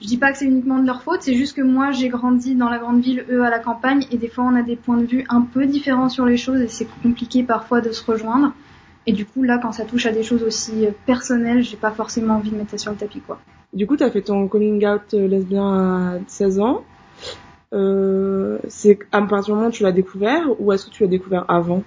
je 0.00 0.06
dis 0.06 0.18
pas 0.18 0.30
que 0.32 0.38
c'est 0.38 0.44
uniquement 0.44 0.78
de 0.78 0.86
leur 0.86 1.02
faute. 1.02 1.22
C'est 1.22 1.34
juste 1.34 1.56
que 1.56 1.62
moi, 1.62 1.90
j'ai 1.90 2.08
grandi 2.08 2.54
dans 2.54 2.68
la 2.68 2.78
grande 2.78 3.00
ville, 3.00 3.24
eux 3.30 3.44
à 3.44 3.50
la 3.50 3.60
campagne. 3.60 4.04
Et 4.10 4.18
des 4.18 4.28
fois, 4.28 4.44
on 4.44 4.54
a 4.56 4.62
des 4.62 4.76
points 4.76 4.98
de 4.98 5.06
vue 5.06 5.24
un 5.30 5.40
peu 5.40 5.64
différents 5.64 6.10
sur 6.10 6.26
les 6.26 6.36
choses. 6.36 6.60
Et 6.60 6.68
c'est 6.68 6.88
compliqué 7.02 7.42
parfois 7.42 7.80
de 7.80 7.92
se 7.92 8.04
rejoindre. 8.04 8.52
Et 9.10 9.12
du 9.12 9.26
coup, 9.26 9.42
là, 9.42 9.58
quand 9.58 9.72
ça 9.72 9.84
touche 9.84 10.06
à 10.06 10.12
des 10.12 10.22
choses 10.22 10.44
aussi 10.44 10.86
euh, 10.86 10.92
personnelles, 11.04 11.64
j'ai 11.64 11.76
pas 11.76 11.90
forcément 11.90 12.34
envie 12.34 12.50
de 12.50 12.56
mettre 12.56 12.70
ça 12.70 12.78
sur 12.78 12.92
le 12.92 12.96
tapis, 12.96 13.18
quoi. 13.18 13.40
Du 13.72 13.84
coup, 13.84 13.96
t'as 13.96 14.08
fait 14.08 14.22
ton 14.22 14.46
coming 14.46 14.86
out 14.86 15.14
euh, 15.14 15.26
lesbien 15.26 15.66
à 15.66 16.18
16 16.28 16.60
ans. 16.60 16.84
Euh, 17.72 18.58
c'est 18.68 19.00
à 19.10 19.20
partir 19.22 19.54
du 19.54 19.58
moment 19.58 19.66
où 19.66 19.72
tu 19.72 19.82
l'as 19.82 19.90
découvert 19.90 20.44
ou 20.60 20.72
est-ce 20.72 20.86
que 20.86 20.90
tu 20.92 21.02
l'as 21.02 21.08
découvert 21.08 21.44
avant? 21.48 21.82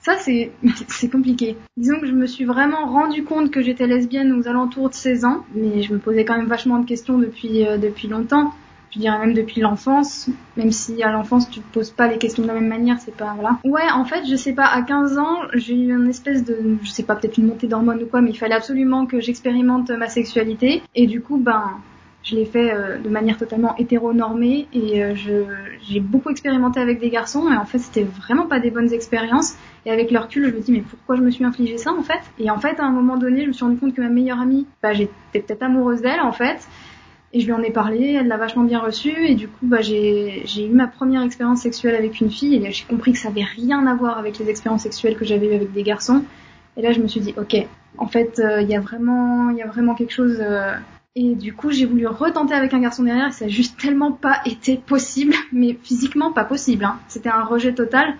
Ça, 0.00 0.16
c'est, 0.16 0.50
c'est 0.88 1.10
compliqué. 1.10 1.58
Disons 1.76 2.00
que 2.00 2.06
je 2.06 2.12
me 2.12 2.26
suis 2.26 2.46
vraiment 2.46 2.86
rendu 2.86 3.22
compte 3.22 3.50
que 3.50 3.60
j'étais 3.60 3.86
lesbienne 3.86 4.32
aux 4.32 4.48
alentours 4.48 4.88
de 4.88 4.94
16 4.94 5.26
ans, 5.26 5.44
mais 5.54 5.82
je 5.82 5.92
me 5.92 5.98
posais 5.98 6.24
quand 6.24 6.38
même 6.38 6.48
vachement 6.48 6.78
de 6.78 6.86
questions 6.86 7.18
depuis, 7.18 7.66
euh, 7.66 7.76
depuis 7.76 8.08
longtemps. 8.08 8.54
Je 8.92 8.98
dirais 8.98 9.18
même 9.18 9.32
depuis 9.32 9.60
l'enfance, 9.60 10.28
même 10.56 10.70
si 10.70 11.02
à 11.02 11.10
l'enfance 11.10 11.48
tu 11.48 11.60
te 11.60 11.72
poses 11.72 11.90
pas 11.90 12.08
les 12.08 12.18
questions 12.18 12.42
de 12.42 12.48
la 12.48 12.54
même 12.54 12.68
manière, 12.68 12.98
c'est 13.00 13.16
pas, 13.16 13.32
voilà. 13.34 13.58
Ouais, 13.64 13.90
en 13.92 14.04
fait, 14.04 14.24
je 14.28 14.36
sais 14.36 14.52
pas, 14.52 14.66
à 14.66 14.82
15 14.82 15.18
ans, 15.18 15.38
j'ai 15.54 15.74
eu 15.74 15.96
une 15.96 16.10
espèce 16.10 16.44
de, 16.44 16.76
je 16.82 16.90
sais 16.90 17.02
pas, 17.02 17.16
peut-être 17.16 17.38
une 17.38 17.46
montée 17.46 17.68
d'hormones 17.68 18.02
ou 18.02 18.06
quoi, 18.06 18.20
mais 18.20 18.30
il 18.30 18.38
fallait 18.38 18.54
absolument 18.54 19.06
que 19.06 19.20
j'expérimente 19.20 19.90
ma 19.90 20.08
sexualité. 20.08 20.82
Et 20.94 21.06
du 21.06 21.22
coup, 21.22 21.38
ben, 21.38 21.80
je 22.22 22.36
l'ai 22.36 22.44
fait 22.44 22.72
euh, 22.72 22.98
de 22.98 23.08
manière 23.08 23.36
totalement 23.36 23.74
hétéronormée 23.76 24.68
et 24.72 25.02
euh, 25.02 25.14
j'ai 25.82 26.00
beaucoup 26.00 26.30
expérimenté 26.30 26.80
avec 26.80 27.00
des 27.00 27.10
garçons 27.10 27.50
et 27.50 27.56
en 27.56 27.64
fait 27.64 27.78
c'était 27.78 28.04
vraiment 28.04 28.46
pas 28.46 28.60
des 28.60 28.70
bonnes 28.70 28.92
expériences. 28.92 29.56
Et 29.84 29.90
avec 29.90 30.12
le 30.12 30.20
recul, 30.20 30.48
je 30.48 30.54
me 30.54 30.60
dis 30.60 30.72
mais 30.72 30.82
pourquoi 30.82 31.16
je 31.16 31.22
me 31.22 31.30
suis 31.30 31.44
infligé 31.44 31.78
ça 31.78 31.92
en 31.92 32.02
fait? 32.02 32.20
Et 32.38 32.50
en 32.50 32.58
fait 32.58 32.78
à 32.78 32.84
un 32.84 32.92
moment 32.92 33.16
donné, 33.16 33.42
je 33.42 33.48
me 33.48 33.52
suis 33.52 33.64
rendu 33.64 33.78
compte 33.78 33.94
que 33.94 34.00
ma 34.00 34.08
meilleure 34.08 34.40
amie, 34.40 34.66
bah 34.82 34.92
j'étais 34.92 35.40
peut-être 35.40 35.62
amoureuse 35.62 36.00
d'elle 36.00 36.20
en 36.20 36.32
fait. 36.32 36.68
Et 37.34 37.40
je 37.40 37.46
lui 37.46 37.52
en 37.52 37.62
ai 37.62 37.70
parlé, 37.70 38.12
elle 38.12 38.28
l'a 38.28 38.36
vachement 38.36 38.64
bien 38.64 38.78
reçu 38.78 39.10
et 39.26 39.34
du 39.34 39.48
coup 39.48 39.66
bah 39.66 39.80
j'ai 39.80 40.44
eu 40.58 40.68
ma 40.68 40.86
première 40.86 41.22
expérience 41.22 41.60
sexuelle 41.60 41.94
avec 41.94 42.20
une 42.20 42.30
fille 42.30 42.56
et 42.56 42.72
j'ai 42.72 42.84
compris 42.84 43.12
que 43.12 43.18
ça 43.18 43.28
avait 43.28 43.42
rien 43.42 43.86
à 43.86 43.94
voir 43.94 44.18
avec 44.18 44.38
les 44.38 44.50
expériences 44.50 44.82
sexuelles 44.82 45.16
que 45.16 45.24
j'avais 45.24 45.46
eues 45.46 45.54
avec 45.54 45.72
des 45.72 45.82
garçons. 45.82 46.24
Et 46.76 46.82
là 46.82 46.92
je 46.92 47.00
me 47.00 47.08
suis 47.08 47.20
dit 47.20 47.34
ok, 47.38 47.56
en 47.96 48.06
fait 48.06 48.34
il 48.36 48.44
euh, 48.44 48.62
y 48.62 48.76
a 48.76 48.80
vraiment 48.80 49.48
il 49.48 49.56
y 49.56 49.62
a 49.62 49.66
vraiment 49.66 49.94
quelque 49.94 50.12
chose 50.12 50.42
Et 51.14 51.34
du 51.34 51.52
coup, 51.52 51.70
j'ai 51.70 51.84
voulu 51.84 52.06
retenter 52.06 52.54
avec 52.54 52.72
un 52.72 52.80
garçon 52.80 53.02
derrière 53.02 53.28
et 53.28 53.32
ça 53.32 53.44
a 53.44 53.48
juste 53.48 53.78
tellement 53.78 54.12
pas 54.12 54.40
été 54.46 54.76
possible, 54.76 55.34
mais 55.52 55.76
physiquement 55.82 56.32
pas 56.32 56.44
possible. 56.44 56.84
Hein. 56.84 56.98
C'était 57.08 57.28
un 57.28 57.44
rejet 57.44 57.74
total. 57.74 58.14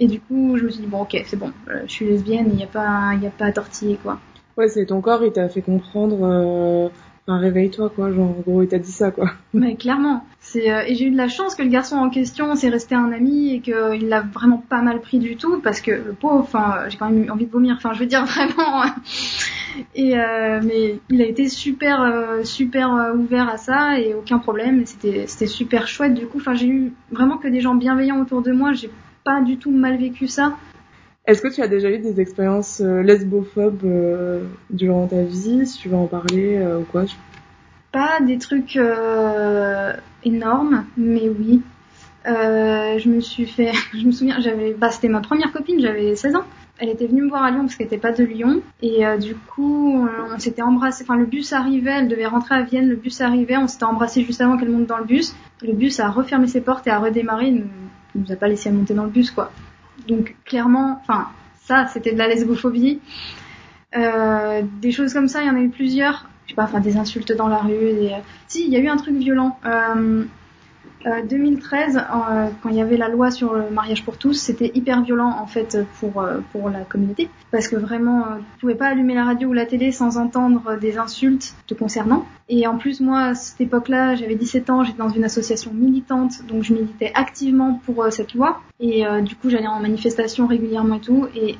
Et 0.00 0.06
du 0.06 0.20
coup, 0.20 0.56
je 0.56 0.64
me 0.64 0.70
suis 0.70 0.82
dit, 0.82 0.86
bon, 0.86 1.02
ok, 1.02 1.20
c'est 1.26 1.36
bon, 1.36 1.52
euh, 1.68 1.82
je 1.86 1.92
suis 1.92 2.06
lesbienne, 2.06 2.46
il 2.50 2.56
n'y 2.56 2.62
a 2.62 2.68
pas, 2.68 3.14
il 3.20 3.26
a 3.26 3.30
pas 3.30 3.46
à 3.46 3.52
tortiller, 3.52 3.98
quoi. 4.00 4.20
Ouais, 4.56 4.68
c'est 4.68 4.86
ton 4.86 5.00
corps, 5.00 5.24
il 5.24 5.32
t'a 5.32 5.48
fait 5.48 5.62
comprendre, 5.62 6.18
euh, 6.22 6.88
réveille-toi, 7.36 7.90
quoi, 7.94 8.10
genre, 8.10 8.30
en 8.30 8.40
gros, 8.40 8.62
il 8.62 8.68
t'a 8.68 8.78
dit 8.78 8.90
ça, 8.90 9.10
quoi. 9.10 9.30
Mais 9.52 9.76
clairement. 9.76 10.24
C'est, 10.40 10.72
euh, 10.72 10.82
et 10.86 10.94
j'ai 10.94 11.06
eu 11.06 11.10
de 11.10 11.16
la 11.16 11.28
chance 11.28 11.54
que 11.54 11.62
le 11.62 11.68
garçon 11.68 11.96
en 11.96 12.08
question 12.08 12.54
s'est 12.54 12.70
resté 12.70 12.94
un 12.94 13.12
ami 13.12 13.54
et 13.54 13.60
qu'il 13.60 14.08
l'a 14.08 14.22
vraiment 14.22 14.64
pas 14.66 14.80
mal 14.80 15.00
pris 15.00 15.18
du 15.18 15.36
tout, 15.36 15.60
parce 15.60 15.80
que 15.80 15.90
le 15.90 16.14
pauvre, 16.18 16.38
enfin, 16.38 16.88
j'ai 16.88 16.96
quand 16.96 17.10
même 17.10 17.24
eu 17.24 17.30
envie 17.30 17.44
de 17.44 17.50
vomir, 17.50 17.74
enfin, 17.76 17.92
je 17.92 18.00
veux 18.00 18.06
dire, 18.06 18.24
vraiment. 18.26 18.84
et, 19.94 20.18
euh, 20.18 20.60
mais 20.64 21.00
il 21.10 21.20
a 21.20 21.26
été 21.26 21.48
super, 21.48 22.00
euh, 22.00 22.44
super 22.44 23.12
ouvert 23.14 23.48
à 23.48 23.58
ça 23.58 24.00
et 24.00 24.14
aucun 24.14 24.38
problème, 24.38 24.86
c'était, 24.86 25.26
c'était 25.26 25.46
super 25.46 25.86
chouette, 25.86 26.14
du 26.14 26.26
coup, 26.26 26.38
enfin, 26.38 26.54
j'ai 26.54 26.68
eu 26.68 26.92
vraiment 27.10 27.36
que 27.36 27.48
des 27.48 27.60
gens 27.60 27.74
bienveillants 27.74 28.20
autour 28.20 28.40
de 28.40 28.52
moi, 28.52 28.72
j'ai 28.72 28.90
pas 29.24 29.42
du 29.42 29.58
tout 29.58 29.70
mal 29.70 29.98
vécu 29.98 30.28
ça. 30.28 30.56
Est-ce 31.28 31.42
que 31.42 31.48
tu 31.48 31.60
as 31.60 31.68
déjà 31.68 31.90
eu 31.90 31.98
des 31.98 32.22
expériences 32.22 32.80
euh, 32.80 33.02
lesbophobes 33.02 33.84
euh, 33.84 34.44
durant 34.70 35.06
ta 35.06 35.22
vie, 35.22 35.66
si 35.66 35.78
tu 35.78 35.90
veux 35.90 35.96
en 35.96 36.06
parler 36.06 36.56
euh, 36.56 36.78
ou 36.78 36.84
quoi? 36.84 37.04
Pas 37.92 38.20
des 38.22 38.38
trucs 38.38 38.78
énormes, 40.24 40.86
mais 40.96 41.28
oui. 41.28 41.60
je 42.24 43.08
me 43.10 43.20
suis 43.20 43.46
fait, 43.46 43.72
je 43.92 44.06
me 44.06 44.10
souviens, 44.10 44.40
j'avais, 44.40 44.72
bah, 44.72 44.90
c'était 44.90 45.08
ma 45.08 45.20
première 45.20 45.52
copine, 45.52 45.78
j'avais 45.80 46.16
16 46.16 46.34
ans. 46.34 46.44
Elle 46.78 46.88
était 46.88 47.06
venue 47.06 47.22
me 47.22 47.28
voir 47.28 47.42
à 47.42 47.50
Lyon 47.50 47.62
parce 47.62 47.76
qu'elle 47.76 47.88
était 47.88 47.98
pas 47.98 48.12
de 48.12 48.24
Lyon 48.24 48.62
et 48.82 49.02
du 49.18 49.34
coup 49.34 50.06
on, 50.32 50.38
s'était 50.38 50.62
embrassé. 50.62 51.02
Enfin 51.02 51.16
le 51.16 51.26
bus 51.26 51.52
arrivait, 51.52 51.90
elle 51.90 52.08
devait 52.08 52.26
rentrer 52.26 52.54
à 52.54 52.62
Vienne, 52.62 52.88
le 52.88 52.94
bus 52.94 53.20
arrivait, 53.20 53.56
on 53.56 53.66
s'était 53.66 53.84
embrassé 53.84 54.22
juste 54.22 54.40
avant 54.40 54.56
qu'elle 54.56 54.70
monte 54.70 54.86
dans 54.86 54.98
le 54.98 55.04
bus. 55.04 55.34
Le 55.60 55.72
bus 55.72 55.98
a 55.98 56.08
refermé 56.08 56.46
ses 56.46 56.60
portes 56.60 56.86
et 56.86 56.90
a 56.90 57.00
redémarré 57.00 57.48
il 57.48 57.64
nous 58.14 58.32
a 58.32 58.36
pas 58.36 58.48
laissé 58.48 58.70
monter 58.70 58.94
dans 58.94 59.04
le 59.04 59.10
bus, 59.10 59.30
quoi. 59.30 59.50
Donc 60.06 60.36
clairement, 60.44 61.00
enfin, 61.02 61.28
ça, 61.64 61.86
c'était 61.86 62.12
de 62.12 62.18
la 62.18 62.28
lesbophobie. 62.28 63.00
Euh, 63.96 64.62
des 64.80 64.92
choses 64.92 65.12
comme 65.12 65.28
ça, 65.28 65.42
il 65.42 65.46
y 65.46 65.50
en 65.50 65.56
a 65.56 65.60
eu 65.60 65.70
plusieurs. 65.70 66.28
Je 66.44 66.50
sais 66.50 66.56
pas, 66.56 66.64
enfin, 66.64 66.80
des 66.80 66.96
insultes 66.96 67.32
dans 67.32 67.48
la 67.48 67.58
rue. 67.58 67.70
Des... 67.70 68.14
Si, 68.46 68.64
il 68.66 68.72
y 68.72 68.76
a 68.76 68.80
eu 68.80 68.88
un 68.88 68.96
truc 68.96 69.16
violent. 69.16 69.58
Euh, 69.66 70.24
2013, 71.04 71.96
euh, 71.96 72.00
euh, 72.00 72.48
quand 72.62 72.70
il 72.70 72.76
y 72.76 72.80
avait 72.80 72.96
la 72.96 73.08
loi 73.08 73.30
sur 73.30 73.54
le 73.54 73.70
mariage 73.70 74.04
pour 74.04 74.18
tous, 74.18 74.34
c'était 74.34 74.72
hyper 74.74 75.02
violent 75.02 75.30
en 75.40 75.46
fait 75.46 75.78
pour 76.00 76.20
euh, 76.20 76.38
pour 76.52 76.70
la 76.70 76.80
communauté 76.80 77.28
parce 77.50 77.68
que 77.68 77.76
vraiment, 77.76 78.24
tu 78.54 78.60
pouvais 78.60 78.74
pas 78.74 78.88
allumer 78.88 79.14
la 79.14 79.24
radio 79.24 79.48
ou 79.48 79.52
la 79.52 79.64
télé 79.64 79.92
sans 79.92 80.18
entendre 80.18 80.76
des 80.78 80.98
insultes 80.98 81.54
te 81.66 81.74
concernant. 81.74 82.26
Et 82.48 82.66
en 82.66 82.78
plus, 82.78 83.00
moi, 83.00 83.20
à 83.20 83.34
cette 83.34 83.60
époque-là, 83.60 84.16
j'avais 84.16 84.34
17 84.34 84.70
ans, 84.70 84.84
j'étais 84.84 84.98
dans 84.98 85.08
une 85.08 85.24
association 85.24 85.72
militante, 85.72 86.46
donc 86.46 86.62
je 86.62 86.74
militais 86.74 87.12
activement 87.14 87.80
pour 87.86 88.06
cette 88.10 88.34
loi. 88.34 88.60
Et 88.80 89.04
du 89.22 89.34
coup, 89.36 89.50
j'allais 89.50 89.66
en 89.66 89.80
manifestation 89.80 90.46
régulièrement 90.46 90.96
et 90.96 91.00
tout. 91.00 91.26
Et 91.34 91.56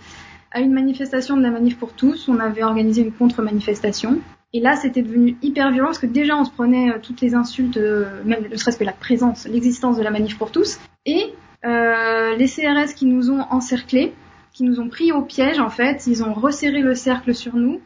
à 0.51 0.61
une 0.61 0.73
manifestation 0.73 1.37
de 1.37 1.43
la 1.43 1.51
manif 1.51 1.79
pour 1.79 1.93
tous, 1.93 2.29
on 2.29 2.39
avait 2.39 2.63
organisé 2.63 3.03
une 3.03 3.13
contre-manifestation 3.13 4.19
et 4.55 4.61
là, 4.61 4.77
c'était 4.77 5.03
devenu 5.03 5.37
hyper 5.43 5.71
violent 5.71 5.89
parce 5.89 5.99
que 5.99 6.07
déjà, 6.07 6.37
on 6.37 6.45
se 6.45 6.51
prenait 6.51 6.91
euh, 6.91 6.99
toutes 7.03 7.21
les 7.21 7.35
insultes, 7.35 7.77
euh, 7.77 8.23
même 8.25 8.49
ne 8.51 8.57
serait-ce 8.57 8.79
que 8.79 8.85
la 8.85 8.93
présence, 8.93 9.47
l'existence 9.47 9.99
de 9.99 10.03
la 10.03 10.11
manif 10.11 10.39
pour 10.39 10.51
tous. 10.51 10.79
Et 11.05 11.35
euh, 11.67 12.35
les 12.37 12.47
CRS 12.47 12.95
qui 12.95 13.05
nous 13.07 13.31
ont 13.31 13.43
encerclés, 13.51 14.15
qui 14.53 14.65
nous 14.65 14.81
ont 14.81 14.89
pris 14.89 15.13
au 15.13 15.23
piège, 15.23 15.59
en 15.59 15.69
fait, 15.69 16.07
ils 16.07 16.25
ont 16.25 16.33
resserré 16.33 16.81
le 16.81 16.95
cercle 16.95 17.35
sur 17.35 17.57
nous. 17.57 17.81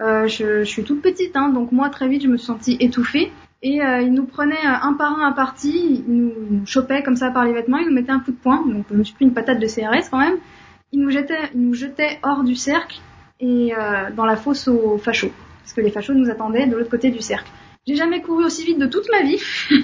Euh, 0.00 0.26
je, 0.26 0.60
je, 0.60 0.68
suis 0.68 0.84
toute 0.84 1.02
petite, 1.02 1.36
hein, 1.36 1.50
donc 1.50 1.70
moi, 1.70 1.88
très 1.88 2.08
vite, 2.08 2.22
je 2.22 2.28
me 2.28 2.36
suis 2.36 2.46
sentie 2.46 2.76
étouffée. 2.80 3.30
Et 3.62 3.82
euh, 3.82 4.00
ils 4.00 4.12
nous 4.12 4.24
prenaient 4.24 4.64
un 4.64 4.92
par 4.94 5.18
un 5.18 5.28
à 5.28 5.32
partie, 5.32 6.02
ils 6.06 6.14
nous, 6.14 6.32
nous, 6.50 6.66
chopaient 6.66 7.02
comme 7.02 7.16
ça 7.16 7.30
par 7.30 7.44
les 7.44 7.52
vêtements, 7.52 7.78
ils 7.78 7.88
nous 7.88 7.94
mettaient 7.94 8.12
un 8.12 8.20
coup 8.20 8.30
de 8.30 8.36
poing, 8.36 8.64
donc 8.66 8.86
je 8.90 8.96
me 8.96 9.02
suis 9.02 9.14
pris 9.14 9.24
une 9.24 9.34
patate 9.34 9.58
de 9.58 9.66
CRS 9.66 10.10
quand 10.10 10.18
même. 10.18 10.36
Ils 10.92 11.00
nous 11.00 11.10
jetaient, 11.10 11.50
ils 11.54 11.60
nous 11.60 11.74
jetaient 11.74 12.20
hors 12.22 12.44
du 12.44 12.54
cercle 12.54 13.00
et 13.40 13.72
dans 14.16 14.24
la 14.24 14.36
fosse 14.36 14.68
aux 14.68 14.96
fachos 14.98 15.32
parce 15.68 15.74
que 15.74 15.82
les 15.82 15.90
fachos 15.90 16.14
nous 16.14 16.30
attendaient 16.30 16.66
de 16.66 16.74
l'autre 16.74 16.88
côté 16.88 17.10
du 17.10 17.20
cercle. 17.20 17.50
J'ai 17.86 17.94
jamais 17.94 18.22
couru 18.22 18.46
aussi 18.46 18.64
vite 18.64 18.78
de 18.78 18.86
toute 18.86 19.06
ma 19.10 19.20
vie. 19.20 19.38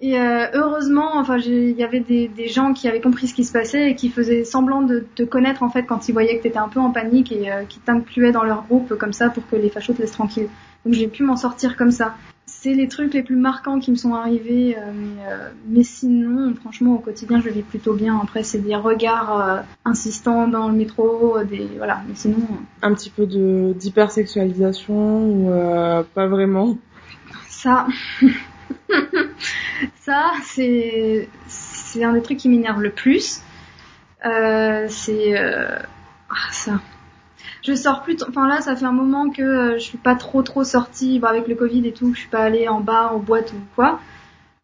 et 0.00 0.18
euh, 0.18 0.46
heureusement, 0.54 1.18
enfin, 1.18 1.36
il 1.36 1.76
y 1.76 1.84
avait 1.84 2.00
des, 2.00 2.48
gens 2.48 2.72
qui 2.72 2.88
avaient 2.88 3.02
compris 3.02 3.28
ce 3.28 3.34
qui 3.34 3.44
se 3.44 3.52
passait 3.52 3.90
et 3.90 3.94
qui 3.94 4.08
faisaient 4.08 4.44
semblant 4.44 4.80
de 4.80 5.04
te 5.14 5.22
connaître 5.22 5.62
en 5.62 5.68
fait 5.68 5.82
quand 5.82 6.08
ils 6.08 6.12
voyaient 6.12 6.38
que 6.38 6.42
tu 6.42 6.48
étais 6.48 6.58
un 6.58 6.70
peu 6.70 6.80
en 6.80 6.90
panique 6.90 7.30
et 7.30 7.52
euh, 7.52 7.64
qui 7.64 7.78
t'incluaient 7.80 8.32
dans 8.32 8.42
leur 8.42 8.64
groupe 8.64 8.96
comme 8.96 9.12
ça 9.12 9.28
pour 9.28 9.46
que 9.46 9.56
les 9.56 9.68
fachos 9.68 9.92
te 9.92 10.00
laissent 10.00 10.12
tranquille. 10.12 10.48
Donc 10.86 10.94
j'ai 10.94 11.08
pu 11.08 11.24
m'en 11.24 11.36
sortir 11.36 11.76
comme 11.76 11.90
ça 11.90 12.14
c'est 12.62 12.74
les 12.74 12.86
trucs 12.86 13.12
les 13.12 13.24
plus 13.24 13.34
marquants 13.34 13.80
qui 13.80 13.90
me 13.90 13.96
sont 13.96 14.14
arrivés. 14.14 14.76
Euh, 14.78 14.80
euh, 14.82 15.50
mais, 15.66 15.82
sinon, 15.82 16.54
franchement, 16.54 16.94
au 16.94 16.98
quotidien, 16.98 17.40
je 17.40 17.48
vis 17.48 17.62
plutôt 17.62 17.94
bien. 17.94 18.20
Après, 18.22 18.44
c'est 18.44 18.60
des 18.60 18.76
regards 18.76 19.40
euh, 19.40 19.60
insistants 19.84 20.46
dans 20.46 20.68
le 20.68 20.74
métro, 20.74 21.42
des 21.42 21.68
voilà. 21.76 22.02
Mais 22.06 22.14
sinon, 22.14 22.36
un 22.82 22.94
petit 22.94 23.10
peu 23.10 23.26
de 23.26 23.74
d'hypersexualisation 23.76 24.94
ou 24.94 25.50
pas 26.14 26.28
vraiment? 26.28 26.78
Ça, 27.48 27.88
ça, 30.00 30.30
c'est 30.44 31.28
c'est 31.48 32.04
un 32.04 32.12
des 32.12 32.22
trucs 32.22 32.38
qui 32.38 32.48
m'énerve 32.48 32.80
le 32.80 32.90
plus. 32.90 33.42
c'est 34.22 35.34
ah, 35.36 36.52
ça 36.52 36.80
je 37.62 37.74
sors 37.74 38.02
plus. 38.02 38.16
Enfin 38.28 38.48
là, 38.48 38.60
ça 38.60 38.76
fait 38.76 38.84
un 38.84 38.92
moment 38.92 39.30
que 39.30 39.42
euh, 39.42 39.74
je 39.74 39.82
suis 39.82 39.98
pas 39.98 40.14
trop 40.14 40.42
trop 40.42 40.64
sortie 40.64 41.18
bah, 41.18 41.28
avec 41.28 41.48
le 41.48 41.54
Covid 41.54 41.86
et 41.86 41.92
tout. 41.92 42.12
Je 42.14 42.20
suis 42.20 42.28
pas 42.28 42.42
allée 42.42 42.68
en 42.68 42.80
bar, 42.80 43.14
en 43.14 43.18
boîte 43.18 43.52
ou 43.52 43.60
quoi. 43.74 44.00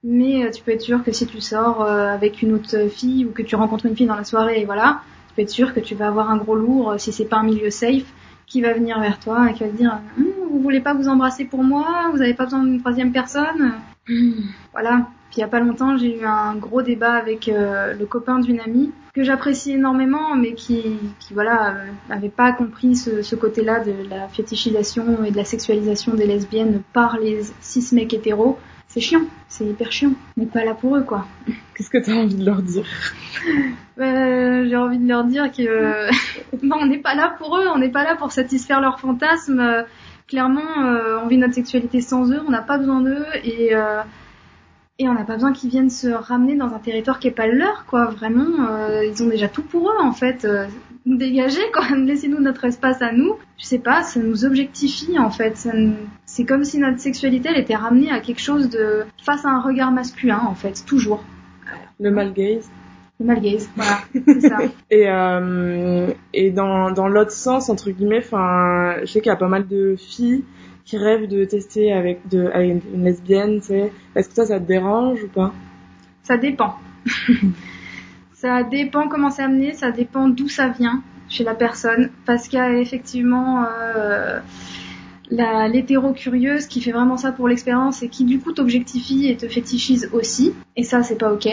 Mais 0.05 0.45
euh, 0.45 0.51
tu 0.51 0.63
peux 0.63 0.73
être 0.73 0.83
sûr 0.83 1.03
que 1.03 1.13
si 1.13 1.27
tu 1.27 1.41
sors 1.41 1.83
euh, 1.83 2.13
avec 2.13 2.43
une 2.43 2.53
autre 2.53 2.89
fille 2.89 3.25
ou 3.25 3.31
que 3.31 3.43
tu 3.43 3.57
rencontres 3.57 3.87
une 3.87 3.97
fille 3.97 4.07
dans 4.07 4.17
la 4.17 4.25
soirée, 4.25 4.61
et 4.61 4.65
voilà, 4.65 5.03
tu 5.29 5.35
peux 5.35 5.43
être 5.43 5.51
sûr 5.51 5.75
que 5.75 5.81
tu 5.81 5.95
vas 5.95 6.09
avoir 6.09 6.31
un 6.31 6.37
gros 6.37 6.57
lourd 6.57 6.95
si 6.99 7.13
c'est 7.13 7.25
pas 7.25 7.39
un 7.39 7.45
milieu 7.45 7.71
safe 7.71 8.13
qui 8.47 8.63
va 8.63 8.73
venir 8.73 9.01
vers 9.01 9.19
toi 9.19 9.51
et 9.51 9.55
qui 9.55 9.65
va 9.65 9.69
te 9.69 9.77
dire 9.77 9.99
hum, 10.17 10.27
vous 10.51 10.61
voulez 10.61 10.81
pas 10.81 10.95
vous 10.95 11.09
embrasser 11.09 11.45
pour 11.45 11.63
moi, 11.63 12.11
vous 12.13 12.23
avez 12.23 12.35
pas 12.35 12.45
besoin 12.45 12.63
d'une 12.63 12.81
troisième 12.81 13.13
personne? 13.13 13.75
Voilà. 14.73 15.09
Puis 15.31 15.39
il 15.39 15.41
y 15.41 15.45
a 15.45 15.49
pas 15.49 15.61
longtemps, 15.61 15.99
j'ai 15.99 16.21
eu 16.21 16.25
un 16.25 16.55
gros 16.55 16.81
débat 16.81 17.13
avec 17.13 17.49
euh, 17.49 17.93
le 17.93 18.07
copain 18.07 18.39
d'une 18.39 18.61
amie 18.61 18.93
que 19.13 19.23
j'apprécie 19.23 19.73
énormément, 19.73 20.35
mais 20.35 20.55
qui, 20.55 20.83
qui 21.21 21.35
voilà, 21.35 21.75
euh, 21.75 21.87
n'avait 22.09 22.31
pas 22.31 22.53
compris 22.53 22.97
ce, 22.97 23.21
ce 23.21 23.37
côté-là 23.37 23.81
de 23.81 23.93
la 24.09 24.29
fétichisation 24.29 25.25
et 25.25 25.31
de 25.31 25.37
la 25.37 25.45
sexualisation 25.45 26.15
des 26.15 26.27
lesbiennes 26.27 26.81
par 26.95 27.19
les 27.19 27.43
cis 27.61 27.95
mecs 27.95 28.15
hétéros. 28.15 28.59
C'est 28.87 29.01
chiant, 29.01 29.25
c'est 29.49 29.67
hyper 29.67 29.93
chiant. 29.93 30.13
On 30.39 30.41
n'est 30.41 30.47
pas 30.47 30.65
là 30.65 30.73
pour 30.73 30.97
eux, 30.97 31.03
quoi. 31.03 31.27
Qu'est-ce 31.75 31.91
que 31.91 31.99
tu 31.99 32.11
as 32.11 32.15
envie 32.15 32.37
de 32.37 32.47
leur 32.47 32.63
dire? 32.63 32.87
Euh, 33.99 34.67
J'ai 34.67 34.77
envie 34.77 34.99
de 34.99 35.07
leur 35.07 35.25
dire 35.25 35.53
que 35.53 35.63
euh, 35.69 36.11
on 36.73 36.87
n'est 36.87 37.03
pas 37.03 37.15
là 37.15 37.35
pour 37.37 37.59
eux, 37.59 37.67
on 37.69 37.77
n'est 37.77 37.91
pas 37.91 38.05
là 38.05 38.17
pour 38.17 38.33
satisfaire 38.33 38.81
leurs 38.81 38.99
fantasmes. 38.99 39.85
clairement, 40.27 40.63
on 41.23 41.27
vit 41.27 41.37
notre 41.37 41.55
sexualité 41.55 42.01
sans 42.01 42.33
eux, 42.33 42.41
on 42.47 42.51
n'a 42.51 42.63
pas 42.63 42.79
besoin 42.79 43.03
d'eux 43.03 43.27
et 43.45 43.75
et 45.01 45.09
on 45.09 45.15
n'a 45.15 45.25
pas 45.25 45.35
besoin 45.35 45.53
qu'ils 45.53 45.71
viennent 45.71 45.91
se 45.91 46.09
ramener 46.09 46.57
dans 46.57 46.75
un 46.75 46.81
territoire 46.81 47.21
qui 47.21 47.29
est 47.29 47.33
pas 47.33 47.47
leur, 47.47 47.87
quoi. 47.87 48.07
Vraiment, 48.07 48.67
euh, 48.69 49.05
ils 49.05 49.23
ont 49.23 49.29
déjà 49.29 49.47
tout 49.47 49.63
pour 49.63 49.89
eux, 49.91 50.03
en 50.03 50.11
fait. 50.11 50.45
Euh, 50.45 50.67
dégagez, 51.07 51.71
quoi. 51.73 51.85
Laissez-nous 51.97 52.41
notre 52.41 52.65
espace 52.65 53.01
à 53.01 53.13
nous. 53.13 53.37
Je 53.59 53.65
sais 53.65 53.79
pas, 53.79 54.03
ça 54.03 54.19
nous 54.19 54.45
objectifie, 54.45 55.17
en 55.17 55.31
fait. 55.31 55.69
C'est 56.27 56.45
comme 56.45 56.65
si 56.65 56.79
notre 56.79 56.99
sexualité, 56.99 57.49
elle 57.53 57.61
était 57.61 57.77
ramenée 57.77 58.11
à 58.11 58.19
quelque 58.19 58.41
chose 58.41 58.71
de 58.71 59.05
face 59.25 59.45
à 59.45 59.51
un 59.51 59.61
regard 59.61 59.93
masculin, 59.93 60.41
en 60.49 60.55
fait, 60.55 60.85
toujours. 60.85 61.23
Le 62.01 62.11
mal 62.11 62.33
gaze. 62.33 62.69
Le 63.21 63.27
mal 63.27 63.41
gaze, 63.41 63.69
voilà, 63.75 63.99
c'est 64.27 64.49
ça. 64.49 64.59
et 64.91 65.09
euh, 65.09 66.07
et 66.33 66.51
dans 66.53 66.93
dans 66.93 67.09
l'autre 67.09 67.33
sens, 67.33 67.69
entre 67.69 67.91
guillemets, 67.91 68.23
enfin, 68.25 68.95
je 69.01 69.07
sais 69.07 69.21
qu'il 69.21 69.31
y 69.31 69.33
a 69.33 69.37
pas 69.37 69.49
mal 69.49 69.67
de 69.67 69.97
filles 69.97 70.45
qui 70.89 70.97
rêvent 70.97 71.29
de 71.29 71.45
tester 71.45 71.93
avec, 71.93 72.27
de, 72.29 72.47
avec 72.47 72.83
une 72.95 73.05
lesbienne. 73.05 73.61
Est-ce 74.17 74.29
que 74.29 74.35
ça, 74.35 74.47
ça 74.47 74.59
te 74.59 74.65
dérange 74.67 75.23
ou 75.23 75.29
pas? 75.29 75.53
Ça 76.23 76.39
dépend. 76.39 76.77
ça 78.33 78.63
dépend 78.63 79.07
comment 79.09 79.31
c'est 79.31 79.43
amené, 79.43 79.75
ça 79.75 79.91
dépend 79.91 80.29
d'où 80.29 80.49
ça 80.49 80.69
vient 80.69 81.03
chez 81.29 81.45
la 81.45 81.55
personne, 81.55 82.09
parce 82.25 82.49
qu'il 82.49 82.59
y 82.59 82.63
a 82.63 82.81
effectivement 82.81 83.67
euh, 83.67 84.41
l'hétéro 85.31 86.15
curieuse 86.15 86.67
qui 86.67 86.81
fait 86.81 86.93
vraiment 86.93 87.19
ça 87.19 87.33
pour 87.33 87.49
l'expérience 87.49 88.03
et 88.03 88.09
qui 88.09 88.25
du 88.25 88.39
coup 88.39 88.53
t'objectifie 88.53 89.29
et 89.29 89.37
te 89.37 89.47
fétichise 89.47 90.09
aussi, 90.15 90.55
et 90.75 90.85
ça 90.85 91.03
c'est 91.03 91.19
pas 91.19 91.31
ok. 91.31 91.49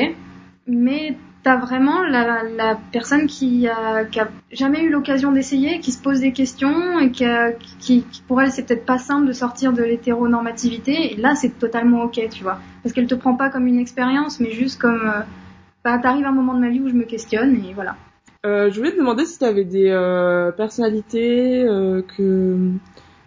Mais 0.66 1.18
t'as 1.46 1.58
vraiment 1.58 2.02
la, 2.02 2.76
personne 2.92 3.28
qui 3.28 3.68
a, 3.68 4.04
qui 4.04 4.20
a 4.20 4.28
jamais 4.52 4.82
eu 4.82 4.90
l'occasion 4.90 5.32
d'essayer, 5.32 5.80
qui 5.80 5.92
se 5.92 6.02
pose 6.02 6.20
des 6.22 6.34
questions 6.34 6.98
et 6.98 7.12
qui, 7.12 8.04
pour 8.28 8.42
elle 8.42 8.52
c'est 8.52 8.64
peut-être 8.64 8.86
pas 8.86 8.98
simple 8.98 9.28
de 9.28 9.32
sortir 9.32 9.72
de 9.72 9.84
l'hétéronormativité. 9.84 11.14
Et 11.14 11.18
là 11.18 11.36
c'est 11.36 11.60
totalement 11.60 12.02
ok, 12.02 12.20
tu 12.32 12.42
vois, 12.42 12.58
parce 12.82 12.94
qu'elle 12.94 13.06
te 13.06 13.14
prend 13.14 13.36
pas 13.36 13.50
comme 13.50 13.68
une 13.68 13.78
expérience, 13.78 14.40
mais 14.40 14.50
juste 14.50 14.82
comme 14.82 15.04
euh, 15.06 15.22
bah 15.84 16.00
t'arrives 16.00 16.26
un 16.26 16.32
moment 16.32 16.56
de 16.56 16.62
ma 16.62 16.70
vie 16.70 16.80
où 16.80 16.90
je 16.90 16.96
me 16.96 17.04
questionne 17.04 17.56
et 17.64 17.74
voilà. 17.76 17.96
Euh, 18.48 18.72
je 18.72 18.78
voulais 18.80 18.92
te 18.92 18.98
demander 18.98 19.26
si 19.26 19.38
tu 19.38 19.46
avais 19.46 19.66
des 19.66 19.90
euh, 19.90 20.52
personnalités 20.52 21.64
euh, 21.64 22.02
que 22.18 22.58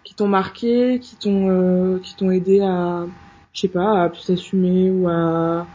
qui 0.03 0.13
t'ont 0.13 0.27
marqué, 0.27 0.99
qui 0.99 1.15
t'ont 1.15 1.99
qui 2.03 2.17
t'ont 2.17 2.31
aidé 2.31 2.59
à 2.59 3.05
je 3.53 3.61
sais 3.61 3.69
pas, 3.69 4.03
à 4.03 4.09
plus 4.09 4.21
s'assumer 4.21 4.91
ou 4.91 5.07
à 5.07 5.65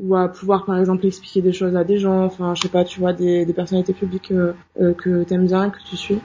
ou 0.00 0.14
à 0.14 0.28
pouvoir 0.28 0.64
par 0.64 0.78
exemple 0.78 1.06
expliquer 1.06 1.42
des 1.42 1.52
choses 1.52 1.76
à 1.76 1.84
des 1.84 1.98
gens, 1.98 2.24
enfin 2.24 2.54
je 2.54 2.62
sais 2.62 2.68
pas, 2.68 2.84
tu 2.84 3.00
vois 3.00 3.12
des, 3.12 3.46
personnalités 3.54 3.94
publiques 3.94 4.30
euh, 4.32 4.52
euh, 4.80 4.94
que 4.94 5.24
t'aimes 5.24 5.46
bien, 5.46 5.70
que 5.70 5.78
tu 5.88 5.96
suis 5.96 6.18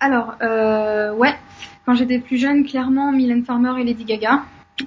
Alors 0.00 0.34
euh, 0.42 1.14
ouais, 1.14 1.34
quand 1.84 1.94
j'étais 1.94 2.18
plus 2.18 2.38
jeune, 2.38 2.64
clairement 2.64 3.12
Mylène 3.12 3.44
Farmer 3.44 3.80
et 3.80 3.84
Lady 3.84 4.04
Gaga. 4.04 4.42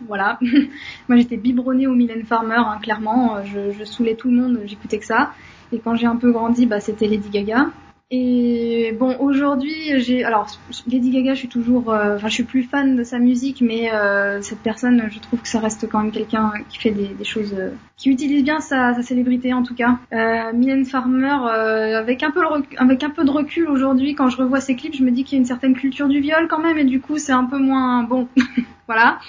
Voilà, 0.07 0.39
moi 1.07 1.17
j'étais 1.17 1.37
biberonnée 1.37 1.85
au 1.85 1.93
Mylène 1.93 2.23
Farmer, 2.23 2.55
hein, 2.57 2.79
clairement, 2.81 3.43
je, 3.45 3.71
je 3.71 3.83
saoulais 3.83 4.15
tout 4.15 4.29
le 4.29 4.37
monde, 4.37 4.59
j'écoutais 4.65 4.97
que 4.97 5.05
ça. 5.05 5.31
Et 5.71 5.79
quand 5.79 5.95
j'ai 5.95 6.07
un 6.07 6.15
peu 6.15 6.31
grandi, 6.31 6.65
bah 6.65 6.79
c'était 6.79 7.07
Lady 7.07 7.29
Gaga. 7.29 7.67
Et 8.11 8.95
bon, 8.99 9.17
aujourd'hui, 9.19 9.99
j'ai 10.01 10.23
alors 10.23 10.47
Lady 10.87 11.09
Gaga, 11.09 11.33
je 11.33 11.39
suis 11.39 11.47
toujours, 11.47 11.91
euh, 11.91 12.17
enfin, 12.17 12.27
je 12.27 12.33
suis 12.33 12.43
plus 12.43 12.63
fan 12.63 12.95
de 12.95 13.03
sa 13.03 13.17
musique, 13.17 13.61
mais 13.61 13.91
euh, 13.91 14.41
cette 14.41 14.59
personne, 14.59 15.09
je 15.09 15.19
trouve 15.19 15.41
que 15.41 15.47
ça 15.47 15.59
reste 15.59 15.89
quand 15.89 16.01
même 16.03 16.11
quelqu'un 16.11 16.51
qui 16.69 16.77
fait 16.77 16.91
des, 16.91 17.23
choses, 17.23 17.55
euh, 17.57 17.71
qui 17.97 18.11
utilise 18.11 18.43
bien 18.43 18.59
sa, 18.59 19.01
célébrité 19.01 19.53
en 19.53 19.63
tout 19.63 19.73
cas. 19.73 19.97
Euh, 20.11 20.53
Mylène 20.53 20.85
Farmer, 20.85 21.49
avec 21.95 22.21
un 22.21 22.29
peu 22.29 22.41
avec 22.77 23.03
un 23.03 23.09
peu 23.09 23.23
de 23.23 23.31
recul 23.31 23.67
aujourd'hui, 23.67 24.13
quand 24.13 24.29
je 24.29 24.37
revois 24.37 24.59
ses 24.59 24.75
clips, 24.75 24.95
je 24.95 25.03
me 25.03 25.09
dis 25.09 25.23
qu'il 25.23 25.37
y 25.37 25.39
a 25.39 25.41
une 25.41 25.47
certaine 25.47 25.73
culture 25.73 26.07
du 26.07 26.19
viol 26.19 26.47
quand 26.47 26.59
même, 26.59 26.77
et 26.77 26.85
du 26.85 26.99
coup, 26.99 27.17
c'est 27.17 27.31
un 27.31 27.45
peu 27.45 27.57
moins 27.57 28.03
bon. 28.03 28.27
voilà. 28.87 29.19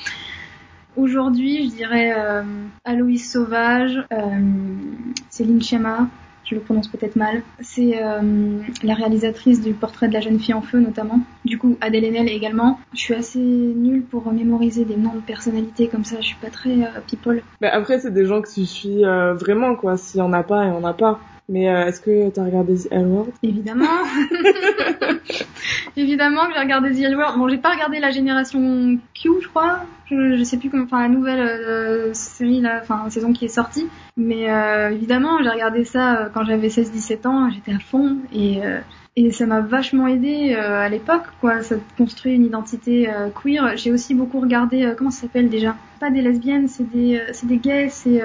Aujourd'hui, 0.96 1.70
je 1.70 1.74
dirais 1.74 2.12
Aloïs 2.84 3.32
Sauvage, 3.32 4.04
Céline 5.30 5.62
Chema, 5.62 6.08
je 6.44 6.54
le 6.54 6.60
prononce 6.60 6.88
peut-être 6.88 7.16
mal. 7.16 7.42
C'est 7.60 8.02
euh, 8.02 8.58
la 8.82 8.94
réalisatrice 8.94 9.60
du 9.60 9.72
portrait 9.72 10.08
de 10.08 10.12
la 10.12 10.20
jeune 10.20 10.38
fille 10.38 10.54
en 10.54 10.62
feu 10.62 10.78
notamment. 10.78 11.20
Du 11.44 11.58
coup, 11.58 11.76
Adèle 11.80 12.04
Haenel 12.04 12.28
également. 12.28 12.78
Je 12.92 13.00
suis 13.00 13.14
assez 13.14 13.38
nulle 13.38 14.02
pour 14.02 14.30
mémoriser 14.32 14.84
des 14.84 14.96
noms 14.96 15.14
de 15.14 15.20
personnalités 15.20 15.88
comme 15.88 16.04
ça, 16.04 16.16
je 16.20 16.26
suis 16.26 16.36
pas 16.36 16.50
très 16.50 16.82
euh, 16.82 17.00
people. 17.06 17.42
Mais 17.60 17.68
après, 17.68 17.98
c'est 17.98 18.12
des 18.12 18.26
gens 18.26 18.42
que 18.42 18.52
tu 18.52 18.66
suis 18.66 19.04
euh, 19.04 19.34
vraiment 19.34 19.74
quoi, 19.74 19.96
s'il 19.96 20.18
y 20.18 20.22
en 20.22 20.32
a 20.32 20.42
pas 20.42 20.66
et 20.66 20.70
on 20.70 20.84
a 20.84 20.92
pas. 20.92 21.20
Mais 21.48 21.64
est-ce 21.64 22.00
que 22.00 22.30
tu 22.30 22.40
as 22.40 22.44
regardé 22.44 22.74
The 22.74 22.88
L 22.90 23.06
Word 23.06 23.28
Évidemment 23.42 23.84
Évidemment 25.96 26.46
que 26.46 26.54
j'ai 26.54 26.60
regardé 26.60 26.92
The 26.92 27.04
L 27.04 27.16
Word. 27.16 27.38
Bon, 27.38 27.48
j'ai 27.48 27.58
pas 27.58 27.72
regardé 27.72 28.00
la 28.00 28.10
génération 28.10 28.98
Q, 29.14 29.28
je 29.40 29.48
crois. 29.48 29.80
Je, 30.06 30.36
je 30.36 30.44
sais 30.44 30.56
plus 30.56 30.68
comment, 30.68 30.84
enfin 30.84 31.02
la 31.02 31.08
nouvelle 31.08 31.40
euh, 31.40 32.12
série, 32.12 32.60
là, 32.60 32.80
enfin 32.82 33.08
saison 33.10 33.32
qui 33.32 33.44
est 33.44 33.48
sortie. 33.48 33.86
Mais 34.16 34.50
euh, 34.50 34.90
évidemment, 34.90 35.42
j'ai 35.42 35.48
regardé 35.48 35.84
ça 35.84 36.16
euh, 36.16 36.28
quand 36.32 36.44
j'avais 36.44 36.68
16-17 36.68 37.28
ans. 37.28 37.50
J'étais 37.50 37.72
à 37.72 37.78
fond 37.78 38.16
et 38.32 38.60
et 39.16 39.30
ça 39.30 39.46
m'a 39.46 39.60
vachement 39.60 40.08
aidé 40.08 40.54
à 40.54 40.88
l'époque, 40.88 41.22
quoi. 41.40 41.62
Ça 41.62 41.76
construit 41.96 42.34
une 42.34 42.46
identité 42.46 43.08
queer. 43.40 43.76
J'ai 43.76 43.92
aussi 43.92 44.12
beaucoup 44.12 44.40
regardé, 44.40 44.92
comment 44.98 45.12
ça 45.12 45.22
s'appelle 45.22 45.48
déjà? 45.48 45.76
Pas 46.00 46.10
des 46.10 46.20
lesbiennes, 46.20 46.66
c'est 46.66 46.90
des, 46.90 47.22
c'est 47.32 47.46
des 47.46 47.58
gays, 47.58 47.90
c'est 47.90 48.20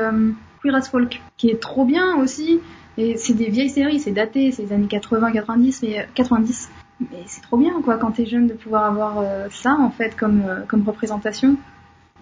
Queer 0.63 0.73
as 0.73 0.89
Folk, 0.89 1.21
qui 1.37 1.51
est 1.51 1.61
trop 1.61 1.85
bien 1.85 2.15
aussi. 2.15 2.59
Et 2.99 3.17
c'est 3.17 3.33
des 3.33 3.49
vieilles 3.49 3.69
séries, 3.69 3.99
c'est 3.99 4.11
daté, 4.11 4.51
c'est 4.51 4.63
les 4.63 4.73
années 4.73 4.87
80, 4.87 5.31
90, 5.31 5.83
mais 5.83 6.07
90. 6.13 6.69
Mais 6.99 7.23
c'est 7.25 7.41
trop 7.41 7.57
bien, 7.57 7.81
quoi, 7.81 7.97
quand 7.97 8.11
t'es 8.11 8.25
jeune 8.25 8.47
de 8.47 8.53
pouvoir 8.53 8.83
avoir 8.83 9.23
ça, 9.49 9.77
en 9.79 9.89
fait, 9.89 10.15
comme, 10.15 10.43
comme 10.67 10.83
représentation. 10.83 11.57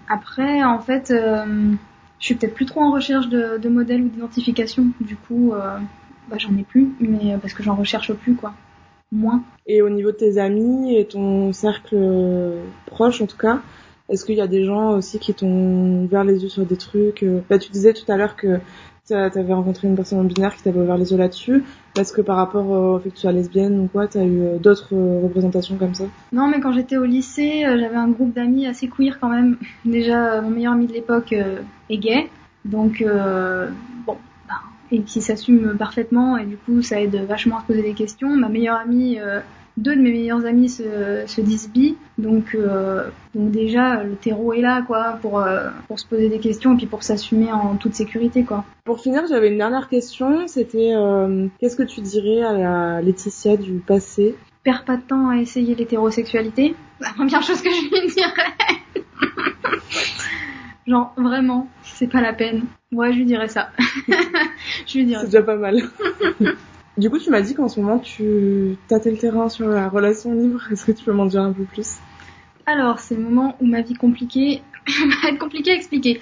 Après, 0.08 0.64
en 0.64 0.80
fait, 0.80 1.12
euh, 1.12 1.74
je 2.20 2.26
suis 2.26 2.36
peut-être 2.36 2.54
plus 2.54 2.66
trop 2.66 2.82
en 2.82 2.92
recherche 2.92 3.28
de, 3.28 3.70
modèles 3.70 4.04
ou 4.04 4.10
d'identification. 4.10 4.88
Du 5.02 5.16
coup, 5.16 5.54
euh, 5.54 5.78
bah, 6.30 6.38
j'en 6.38 6.56
ai 6.58 6.64
plus, 6.64 6.90
mais 7.00 7.34
euh, 7.34 7.38
parce 7.38 7.54
que 7.54 7.64
j'en 7.64 7.76
recherche 7.76 8.14
plus, 8.14 8.36
quoi. 8.36 8.54
Moins. 9.12 9.44
Et 9.66 9.82
au 9.82 9.90
niveau 9.90 10.12
de 10.12 10.18
tes 10.18 10.38
amis 10.38 10.96
et 10.96 11.06
ton 11.06 11.54
cercle 11.54 11.98
proche, 12.86 13.22
en 13.22 13.28
tout 13.28 13.38
cas, 13.38 13.62
est-ce 14.10 14.26
qu'il 14.26 14.36
y 14.36 14.42
a 14.42 14.48
des 14.48 14.66
gens 14.66 14.92
aussi 14.92 15.20
qui 15.20 15.34
t'ont 15.34 16.04
ouvert 16.04 16.26
les 16.26 16.44
yeux 16.44 16.50
sur 16.50 16.66
des 16.66 16.76
trucs 16.76 17.26
Là, 17.50 17.58
tu 17.58 17.72
disais 17.72 17.94
tout 17.94 18.10
à 18.12 18.18
l'heure 18.18 18.36
que 18.36 18.60
t'avais 19.08 19.54
rencontré 19.54 19.88
une 19.88 19.96
personne 19.96 20.20
en 20.20 20.24
binaire 20.24 20.56
qui 20.56 20.64
t'avait 20.64 20.80
ouvert 20.80 20.98
les 20.98 21.12
yeux 21.12 21.18
là-dessus. 21.18 21.64
Est-ce 21.98 22.14
que 22.14 22.22
par 22.22 22.36
rapport 22.36 22.70
au 22.70 23.00
fait 23.00 23.10
que 23.10 23.16
tu 23.16 23.22
sois 23.22 23.32
lesbienne 23.32 23.80
ou 23.80 23.88
quoi, 23.88 24.08
t'as 24.08 24.24
eu 24.24 24.42
euh, 24.42 24.58
d'autres 24.58 24.94
euh, 24.94 25.22
représentations 25.24 25.78
comme 25.78 25.94
ça? 25.94 26.06
Non, 26.32 26.48
mais 26.48 26.60
quand 26.60 26.74
j'étais 26.74 26.98
au 26.98 27.06
lycée, 27.06 27.66
euh, 27.66 27.80
j'avais 27.80 27.96
un 27.96 28.10
groupe 28.10 28.34
d'amis 28.34 28.68
assez 28.68 28.88
queer 28.88 29.20
quand 29.20 29.30
même. 29.30 29.58
Déjà, 29.86 30.42
mon 30.42 30.50
meilleur 30.50 30.74
ami 30.74 30.88
de 30.88 30.94
l'époque 30.94 31.34
est 31.34 31.98
gay, 31.98 32.30
donc 32.66 33.04
bon, 33.04 34.18
ben, 34.48 34.56
et 34.92 35.02
qui 35.02 35.22
s'assume 35.22 35.76
parfaitement, 35.78 36.38
et 36.38 36.46
du 36.46 36.58
coup, 36.58 36.82
ça 36.82 37.02
aide 37.02 37.16
vachement 37.28 37.58
à 37.58 37.62
se 37.62 37.68
poser 37.68 37.84
des 37.84 37.94
questions. 37.94 38.36
Ma 38.36 38.50
meilleure 38.50 38.78
amie 38.78 39.18
deux 39.78 39.96
de 39.96 40.02
mes 40.02 40.12
meilleurs 40.12 40.46
amis 40.46 40.70
se, 40.70 41.24
se 41.28 41.40
disent 41.40 41.70
bi, 41.70 41.96
donc 42.18 42.56
euh, 42.56 43.10
donc 43.36 43.52
déjà 43.52 44.04
le 44.04 44.16
terreau 44.16 44.52
est 44.54 44.62
là 44.62 44.82
quoi 44.82 45.20
pour 45.22 45.40
euh, 45.40 45.70
pour 45.88 46.00
se 46.00 46.06
poser 46.08 46.30
des 46.30 46.40
questions 46.40 46.74
et 46.74 46.78
puis 46.78 46.88
pour 46.88 47.04
s'assumer 47.04 47.52
en 47.52 47.76
toute 47.76 47.94
sécurité 47.94 48.44
quoi. 48.44 48.66
Pour 48.84 49.00
finir, 49.00 49.24
j'avais 49.30 49.50
une 49.50 49.58
dernière 49.58 49.88
question, 49.88 50.48
c'était 50.48 50.94
euh, 50.96 51.48
qu'est-ce 51.60 51.76
que 51.76 51.84
tu 51.84 52.02
dirais 52.02 52.42
à 52.42 52.54
la 52.54 53.02
Laetitia 53.02 53.56
du 53.56 53.74
passé? 53.74 54.36
Perds 54.64 54.84
pas 54.84 54.98
de 54.98 55.04
temps 55.04 55.30
à 55.30 55.38
essayer 55.38 55.76
l'hétérosexualité. 55.76 56.76
La 57.00 57.14
première 57.14 57.44
chose 57.44 57.62
que 57.62 57.70
je 57.70 57.82
lui 57.82 58.12
dirais. 58.12 59.04
Genre 60.88 61.14
vraiment, 61.18 61.68
c'est 61.84 62.08
pas 62.08 62.22
la 62.22 62.34
peine. 62.34 62.64
Ouais, 62.92 63.12
je 63.12 63.18
lui 63.18 63.26
dirais 63.26 63.50
ça. 63.50 63.70
je 64.88 64.98
lui 64.98 65.06
dirais. 65.06 65.22
C'est 65.22 65.28
déjà 65.28 65.44
pas 65.44 65.56
mal. 65.56 65.82
Du 66.98 67.12
coup, 67.12 67.20
tu 67.20 67.30
m'as 67.30 67.42
dit 67.42 67.54
qu'en 67.54 67.68
ce 67.68 67.80
moment, 67.80 68.00
tu 68.00 68.76
tâtais 68.88 69.12
le 69.12 69.18
terrain 69.18 69.50
sur 69.50 69.68
la 69.70 69.88
relation 69.88 70.34
libre. 70.34 70.62
Est-ce 70.72 70.84
que 70.84 70.92
tu 70.92 71.06
peux 71.06 71.14
m'en 71.14 71.28
dire 71.28 71.44
un 71.44 71.54
peu 71.54 71.64
plus? 71.64 71.98
Alors, 72.66 73.00
c'est 73.00 73.16
le 73.16 73.22
moment 73.22 73.56
où 73.62 73.68
ma 73.68 73.82
vie 73.82 73.94
compliquée 73.94 74.64
va 74.88 75.30
être 75.30 75.38
compliquée 75.38 75.72
à 75.72 75.76
expliquer. 75.76 76.20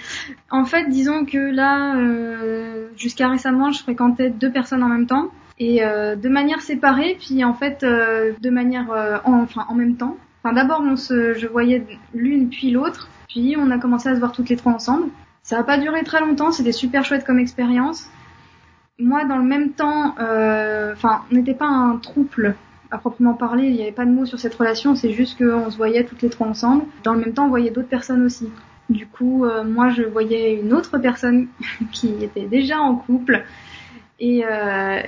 En 0.51 0.65
fait, 0.65 0.89
disons 0.89 1.25
que 1.25 1.37
là, 1.37 1.95
euh, 1.95 2.89
jusqu'à 2.97 3.29
récemment, 3.29 3.71
je 3.71 3.81
fréquentais 3.81 4.29
deux 4.29 4.51
personnes 4.51 4.83
en 4.83 4.89
même 4.89 5.07
temps 5.07 5.29
et 5.59 5.81
euh, 5.85 6.17
de 6.17 6.27
manière 6.27 6.61
séparée, 6.61 7.17
puis 7.21 7.45
en 7.45 7.53
fait, 7.53 7.83
euh, 7.83 8.33
de 8.41 8.49
manière, 8.49 9.21
en, 9.23 9.43
enfin, 9.43 9.65
en 9.69 9.75
même 9.75 9.95
temps. 9.95 10.17
Enfin, 10.43 10.53
d'abord, 10.53 10.81
on 10.85 10.97
se, 10.97 11.33
je 11.35 11.47
voyais 11.47 11.85
l'une 12.13 12.49
puis 12.49 12.71
l'autre, 12.71 13.07
puis 13.29 13.55
on 13.57 13.71
a 13.71 13.79
commencé 13.79 14.09
à 14.09 14.15
se 14.15 14.19
voir 14.19 14.33
toutes 14.33 14.49
les 14.49 14.57
trois 14.57 14.73
ensemble. 14.73 15.07
Ça 15.41 15.55
n'a 15.55 15.63
pas 15.63 15.77
duré 15.77 16.03
très 16.03 16.19
longtemps, 16.19 16.51
c'était 16.51 16.73
super 16.73 17.05
chouette 17.05 17.23
comme 17.23 17.39
expérience 17.39 18.09
moi, 18.99 19.25
dans 19.25 19.37
le 19.37 19.43
même 19.43 19.71
temps, 19.71 20.15
euh, 20.19 20.93
enfin, 20.93 21.23
on 21.31 21.35
n'était 21.35 21.53
pas 21.53 21.67
un 21.67 21.97
trouble 21.97 22.55
à 22.91 22.97
proprement 22.97 23.33
parler, 23.33 23.65
il 23.65 23.73
n'y 23.73 23.81
avait 23.81 23.91
pas 23.91 24.05
de 24.05 24.11
mots 24.11 24.25
sur 24.25 24.39
cette 24.39 24.55
relation, 24.55 24.95
c'est 24.95 25.11
juste 25.11 25.37
qu'on 25.37 25.69
se 25.69 25.77
voyait 25.77 26.03
toutes 26.03 26.21
les 26.21 26.29
trois 26.29 26.47
ensemble. 26.47 26.85
Dans 27.03 27.13
le 27.13 27.19
même 27.19 27.33
temps, 27.33 27.45
on 27.45 27.49
voyait 27.49 27.71
d'autres 27.71 27.89
personnes 27.89 28.23
aussi. 28.25 28.49
Du 28.89 29.07
coup, 29.07 29.45
euh, 29.45 29.63
moi, 29.63 29.89
je 29.89 30.03
voyais 30.03 30.55
une 30.55 30.71
autre 30.71 30.97
personne 30.99 31.47
qui 31.91 32.23
était 32.23 32.45
déjà 32.45 32.79
en 32.79 32.95
couple. 32.95 33.43
Et 34.17 34.45
euh, 34.45 35.01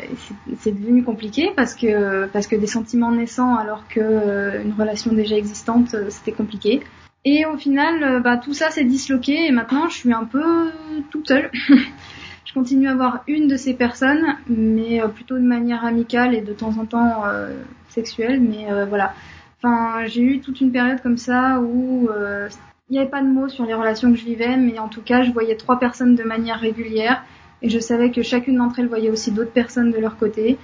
c'est 0.60 0.78
devenu 0.78 1.02
compliqué 1.02 1.52
parce 1.56 1.76
que 1.76 2.26
parce 2.26 2.46
que 2.46 2.58
des 2.58 2.68
sentiments 2.68 3.14
naissants 3.14 3.56
alors 3.56 3.88
que 3.88 4.02
euh, 4.02 4.62
une 4.62 4.74
relation 4.74 5.14
déjà 5.14 5.38
existante 5.38 5.96
c'était 6.10 6.34
compliqué. 6.34 6.82
Et 7.24 7.46
au 7.46 7.56
final, 7.56 8.22
bah 8.22 8.36
tout 8.36 8.54
ça 8.54 8.70
s'est 8.70 8.84
disloqué 8.84 9.46
et 9.46 9.52
maintenant 9.52 9.88
je 9.88 9.96
suis 9.96 10.12
un 10.12 10.26
peu 10.26 10.72
toute 11.10 11.30
seule. 11.30 11.50
Continue 12.58 12.88
à 12.88 12.96
voir 12.96 13.22
une 13.28 13.48
de 13.48 13.56
ces 13.56 13.76
personnes, 13.76 14.36
mais 14.50 15.00
euh, 15.00 15.10
plutôt 15.10 15.36
de 15.36 15.44
manière 15.44 15.86
amicale 15.86 16.34
et 16.34 16.42
de 16.42 16.54
temps 16.54 16.76
en 16.80 16.88
temps 16.88 17.24
euh, 17.28 17.54
sexuelle. 17.90 18.42
Mais 18.42 18.72
euh, 18.72 18.86
voilà. 18.86 19.14
Enfin, 19.62 20.08
j'ai 20.08 20.24
eu 20.24 20.40
toute 20.40 20.60
une 20.60 20.72
période 20.72 21.00
comme 21.04 21.18
ça 21.18 21.60
où 21.60 22.10
il 22.10 22.94
n'y 22.94 22.98
avait 22.98 23.12
pas 23.12 23.22
de 23.22 23.28
mots 23.28 23.48
sur 23.48 23.64
les 23.64 23.76
relations 23.76 24.12
que 24.12 24.18
je 24.18 24.26
vivais, 24.26 24.58
mais 24.58 24.80
en 24.80 24.88
tout 24.88 25.04
cas, 25.04 25.22
je 25.22 25.32
voyais 25.32 25.56
trois 25.56 25.78
personnes 25.78 26.16
de 26.16 26.24
manière 26.24 26.60
régulière 26.60 27.24
et 27.62 27.70
je 27.70 27.78
savais 27.78 28.10
que 28.10 28.24
chacune 28.24 28.58
d'entre 28.58 28.80
elles 28.80 28.88
voyait 28.88 29.12
aussi 29.12 29.30
d'autres 29.30 29.54
personnes 29.54 29.92
de 29.92 30.00
leur 30.00 30.18
côté 30.18 30.58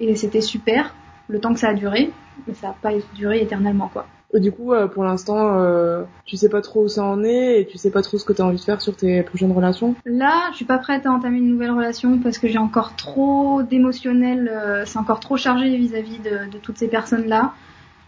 et 0.00 0.16
c'était 0.16 0.42
super 0.42 0.94
le 1.28 1.40
temps 1.40 1.54
que 1.54 1.60
ça 1.60 1.70
a 1.70 1.74
duré, 1.74 2.10
mais 2.46 2.52
ça 2.52 2.66
n'a 2.66 2.74
pas 2.74 2.90
duré 3.14 3.40
éternellement 3.40 3.88
quoi. 3.88 4.06
Du 4.34 4.52
coup, 4.52 4.74
euh, 4.74 4.86
pour 4.86 5.04
l'instant, 5.04 5.58
euh, 5.58 6.02
tu 6.26 6.36
sais 6.36 6.50
pas 6.50 6.60
trop 6.60 6.84
où 6.84 6.88
ça 6.88 7.02
en 7.02 7.24
est 7.24 7.60
et 7.60 7.66
tu 7.66 7.78
sais 7.78 7.90
pas 7.90 8.02
trop 8.02 8.18
ce 8.18 8.26
que 8.26 8.34
tu 8.34 8.42
as 8.42 8.44
envie 8.44 8.58
de 8.58 8.62
faire 8.62 8.82
sur 8.82 8.94
tes 8.94 9.22
prochaines 9.22 9.52
relations 9.52 9.94
Là, 10.04 10.48
je 10.50 10.56
suis 10.56 10.64
pas 10.66 10.76
prête 10.76 11.06
à 11.06 11.12
entamer 11.12 11.38
une 11.38 11.48
nouvelle 11.48 11.70
relation 11.70 12.18
parce 12.18 12.36
que 12.36 12.46
j'ai 12.46 12.58
encore 12.58 12.94
trop 12.94 13.62
d'émotionnel, 13.62 14.50
euh, 14.52 14.84
c'est 14.84 14.98
encore 14.98 15.20
trop 15.20 15.38
chargé 15.38 15.74
vis-à-vis 15.78 16.18
de, 16.18 16.58
toutes 16.58 16.76
ces 16.76 16.88
personnes-là. 16.88 17.54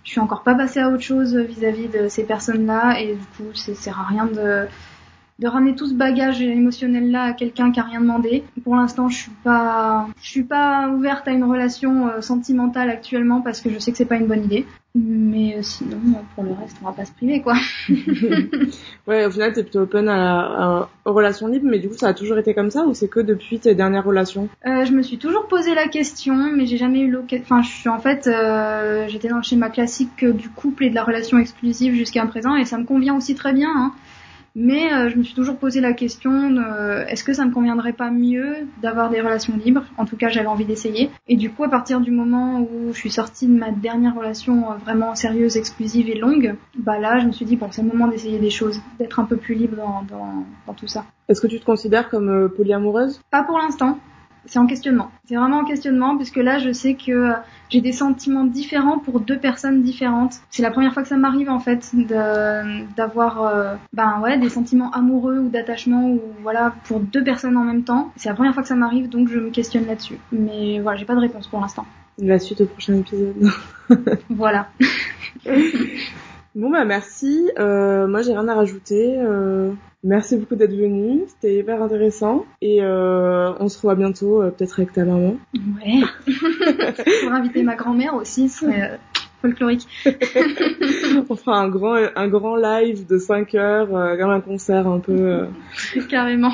Je 0.04 0.10
suis 0.10 0.20
encore 0.20 0.42
pas 0.42 0.54
passée 0.54 0.80
à 0.80 0.90
autre 0.90 1.02
chose 1.02 1.34
vis-à-vis 1.34 1.88
de 1.88 2.08
ces 2.08 2.24
personnes-là 2.24 3.00
et 3.00 3.14
du 3.14 3.24
coup, 3.36 3.54
ça 3.54 3.74
sert 3.74 3.98
à 3.98 4.04
rien 4.04 4.26
de 4.26 4.66
de 5.40 5.48
ramener 5.48 5.74
tout 5.74 5.86
ce 5.86 5.94
bagage 5.94 6.42
émotionnel 6.42 7.10
là 7.10 7.22
à 7.22 7.32
quelqu'un 7.32 7.72
qui 7.72 7.80
a 7.80 7.82
rien 7.82 8.00
demandé. 8.02 8.44
Pour 8.62 8.76
l'instant, 8.76 9.08
je 9.08 9.16
suis 9.16 9.32
je 9.46 10.28
suis 10.28 10.44
pas 10.44 10.90
ouverte 10.90 11.26
à 11.28 11.30
une 11.30 11.44
relation 11.44 12.08
euh, 12.08 12.20
sentimentale 12.20 12.90
actuellement 12.90 13.40
parce 13.40 13.62
que 13.62 13.70
je 13.70 13.78
sais 13.78 13.90
que 13.90 13.96
c'est 13.96 14.04
pas 14.04 14.16
une 14.16 14.26
bonne 14.26 14.44
idée. 14.44 14.66
Mais 14.96 15.56
euh, 15.56 15.62
sinon, 15.62 15.98
euh, 16.08 16.20
pour 16.34 16.42
le 16.42 16.50
reste, 16.52 16.76
on 16.82 16.86
va 16.86 16.92
pas 16.92 17.04
se 17.04 17.12
priver, 17.12 17.40
quoi. 17.40 17.54
ouais, 19.06 19.24
au 19.24 19.30
final, 19.30 19.52
t'es 19.52 19.62
plutôt 19.62 19.80
open 19.80 20.08
à, 20.08 20.40
à- 20.80 20.88
aux 21.04 21.12
relations 21.12 21.46
libres, 21.46 21.68
mais 21.70 21.78
du 21.78 21.88
coup, 21.88 21.96
ça 21.96 22.08
a 22.08 22.14
toujours 22.14 22.38
été 22.38 22.54
comme 22.54 22.70
ça 22.70 22.84
ou 22.86 22.94
c'est 22.94 23.08
que 23.08 23.20
depuis 23.20 23.60
tes 23.60 23.74
dernières 23.76 24.04
relations? 24.04 24.48
Euh, 24.66 24.84
je 24.84 24.92
me 24.92 25.02
suis 25.02 25.18
toujours 25.18 25.46
posé 25.46 25.74
la 25.74 25.86
question, 25.86 26.34
mais 26.56 26.66
j'ai 26.66 26.76
jamais 26.76 27.00
eu 27.00 27.10
l'occasion. 27.10 27.44
Enfin, 27.44 27.62
je 27.62 27.68
suis 27.68 27.88
en 27.88 28.00
fait, 28.00 28.26
euh, 28.26 29.06
j'étais 29.08 29.28
dans 29.28 29.36
le 29.36 29.42
schéma 29.42 29.70
classique 29.70 30.24
du 30.24 30.48
couple 30.48 30.84
et 30.84 30.90
de 30.90 30.94
la 30.96 31.04
relation 31.04 31.38
exclusive 31.38 31.94
jusqu'à 31.94 32.26
présent, 32.26 32.56
et 32.56 32.64
ça 32.64 32.76
me 32.76 32.84
convient 32.84 33.16
aussi 33.16 33.34
très 33.34 33.52
bien. 33.52 33.70
Hein. 33.74 33.92
Mais 34.54 34.92
euh, 34.92 35.08
je 35.08 35.16
me 35.16 35.22
suis 35.22 35.34
toujours 35.34 35.56
posé 35.56 35.80
la 35.80 35.92
question 35.92 36.56
euh, 36.56 37.04
est-ce 37.06 37.24
que 37.24 37.32
ça 37.32 37.44
me 37.44 37.52
conviendrait 37.52 37.92
pas 37.92 38.10
mieux 38.10 38.66
d'avoir 38.82 39.10
des 39.10 39.20
relations 39.20 39.56
libres? 39.56 39.84
En 39.96 40.04
tout 40.04 40.16
cas, 40.16 40.28
j'avais 40.28 40.48
envie 40.48 40.64
d'essayer. 40.64 41.10
Et 41.28 41.36
du 41.36 41.50
coup, 41.50 41.64
à 41.64 41.68
partir 41.68 42.00
du 42.00 42.10
moment 42.10 42.60
où 42.60 42.92
je 42.92 42.98
suis 42.98 43.10
sortie 43.10 43.46
de 43.46 43.56
ma 43.56 43.70
dernière 43.70 44.14
relation 44.14 44.72
euh, 44.72 44.74
vraiment 44.76 45.14
sérieuse, 45.14 45.56
exclusive 45.56 46.08
et 46.08 46.18
longue, 46.18 46.54
bah 46.76 46.98
là, 46.98 47.18
je 47.18 47.26
me 47.26 47.32
suis 47.32 47.44
dit 47.44 47.56
bon, 47.56 47.68
c'est 47.70 47.82
le 47.82 47.88
moment 47.88 48.08
d'essayer 48.08 48.38
des 48.38 48.50
choses, 48.50 48.80
d'être 48.98 49.20
un 49.20 49.24
peu 49.24 49.36
plus 49.36 49.54
libre 49.54 49.76
dans, 49.76 50.02
dans, 50.02 50.44
dans 50.66 50.74
tout 50.74 50.88
ça. 50.88 51.04
Est-ce 51.28 51.40
que 51.40 51.46
tu 51.46 51.60
te 51.60 51.64
considères 51.64 52.08
comme 52.08 52.28
euh, 52.28 52.48
polyamoureuse? 52.48 53.20
Pas 53.30 53.44
pour 53.44 53.58
l'instant. 53.58 53.98
C'est 54.46 54.58
en 54.58 54.66
questionnement. 54.66 55.10
C'est 55.26 55.36
vraiment 55.36 55.58
en 55.58 55.64
questionnement 55.64 56.16
puisque 56.16 56.36
là, 56.36 56.58
je 56.58 56.72
sais 56.72 56.94
que 56.94 57.12
euh, 57.12 57.32
j'ai 57.68 57.80
des 57.80 57.92
sentiments 57.92 58.44
différents 58.44 58.98
pour 58.98 59.20
deux 59.20 59.38
personnes 59.38 59.82
différentes. 59.82 60.34
C'est 60.50 60.62
la 60.62 60.70
première 60.70 60.92
fois 60.92 61.02
que 61.02 61.08
ça 61.08 61.16
m'arrive 61.16 61.50
en 61.50 61.60
fait 61.60 61.90
d'avoir 62.96 63.44
euh, 63.44 63.74
ben 63.92 64.20
ouais 64.22 64.38
des 64.38 64.48
sentiments 64.48 64.90
amoureux 64.92 65.38
ou 65.38 65.48
d'attachement 65.48 66.10
ou 66.10 66.20
voilà 66.42 66.74
pour 66.84 67.00
deux 67.00 67.22
personnes 67.22 67.56
en 67.56 67.64
même 67.64 67.84
temps. 67.84 68.12
C'est 68.16 68.28
la 68.28 68.34
première 68.34 68.54
fois 68.54 68.62
que 68.62 68.68
ça 68.68 68.76
m'arrive 68.76 69.08
donc 69.08 69.28
je 69.28 69.38
me 69.38 69.50
questionne 69.50 69.86
là-dessus. 69.86 70.18
Mais 70.32 70.80
voilà, 70.80 70.98
j'ai 70.98 71.04
pas 71.04 71.14
de 71.14 71.20
réponse 71.20 71.46
pour 71.46 71.60
l'instant. 71.60 71.86
La 72.18 72.38
suite 72.38 72.60
au 72.60 72.66
prochain 72.66 72.94
épisode. 72.94 73.34
Voilà. 74.28 74.68
Bon 76.54 76.70
bah 76.70 76.84
merci. 76.84 77.48
Euh, 77.58 78.06
moi 78.08 78.22
j'ai 78.22 78.32
rien 78.32 78.48
à 78.48 78.54
rajouter. 78.54 79.14
Euh, 79.18 79.70
merci 80.02 80.36
beaucoup 80.36 80.56
d'être 80.56 80.74
venu. 80.74 81.22
C'était 81.28 81.58
hyper 81.58 81.80
intéressant. 81.82 82.44
Et 82.60 82.82
euh, 82.82 83.52
on 83.60 83.68
se 83.68 83.76
revoit 83.78 83.94
bientôt, 83.94 84.42
euh, 84.42 84.50
peut-être 84.50 84.80
avec 84.80 84.92
ta 84.92 85.04
maman. 85.04 85.36
Ouais. 85.54 86.00
pour 87.22 87.32
inviter 87.32 87.62
ma 87.62 87.76
grand-mère 87.76 88.14
aussi, 88.14 88.48
ce 88.48 88.60
serait 88.66 88.90
euh, 88.92 88.96
folklorique. 89.42 89.86
on 91.28 91.36
fera 91.36 91.58
un 91.60 91.68
grand 91.68 91.96
un 92.16 92.28
grand 92.28 92.56
live 92.56 93.06
de 93.06 93.18
5 93.18 93.54
heures, 93.54 93.94
euh, 93.94 94.16
comme 94.16 94.30
un 94.30 94.40
concert 94.40 94.88
un 94.88 94.98
peu. 94.98 95.12
euh. 95.12 95.46
Carrément. 96.08 96.52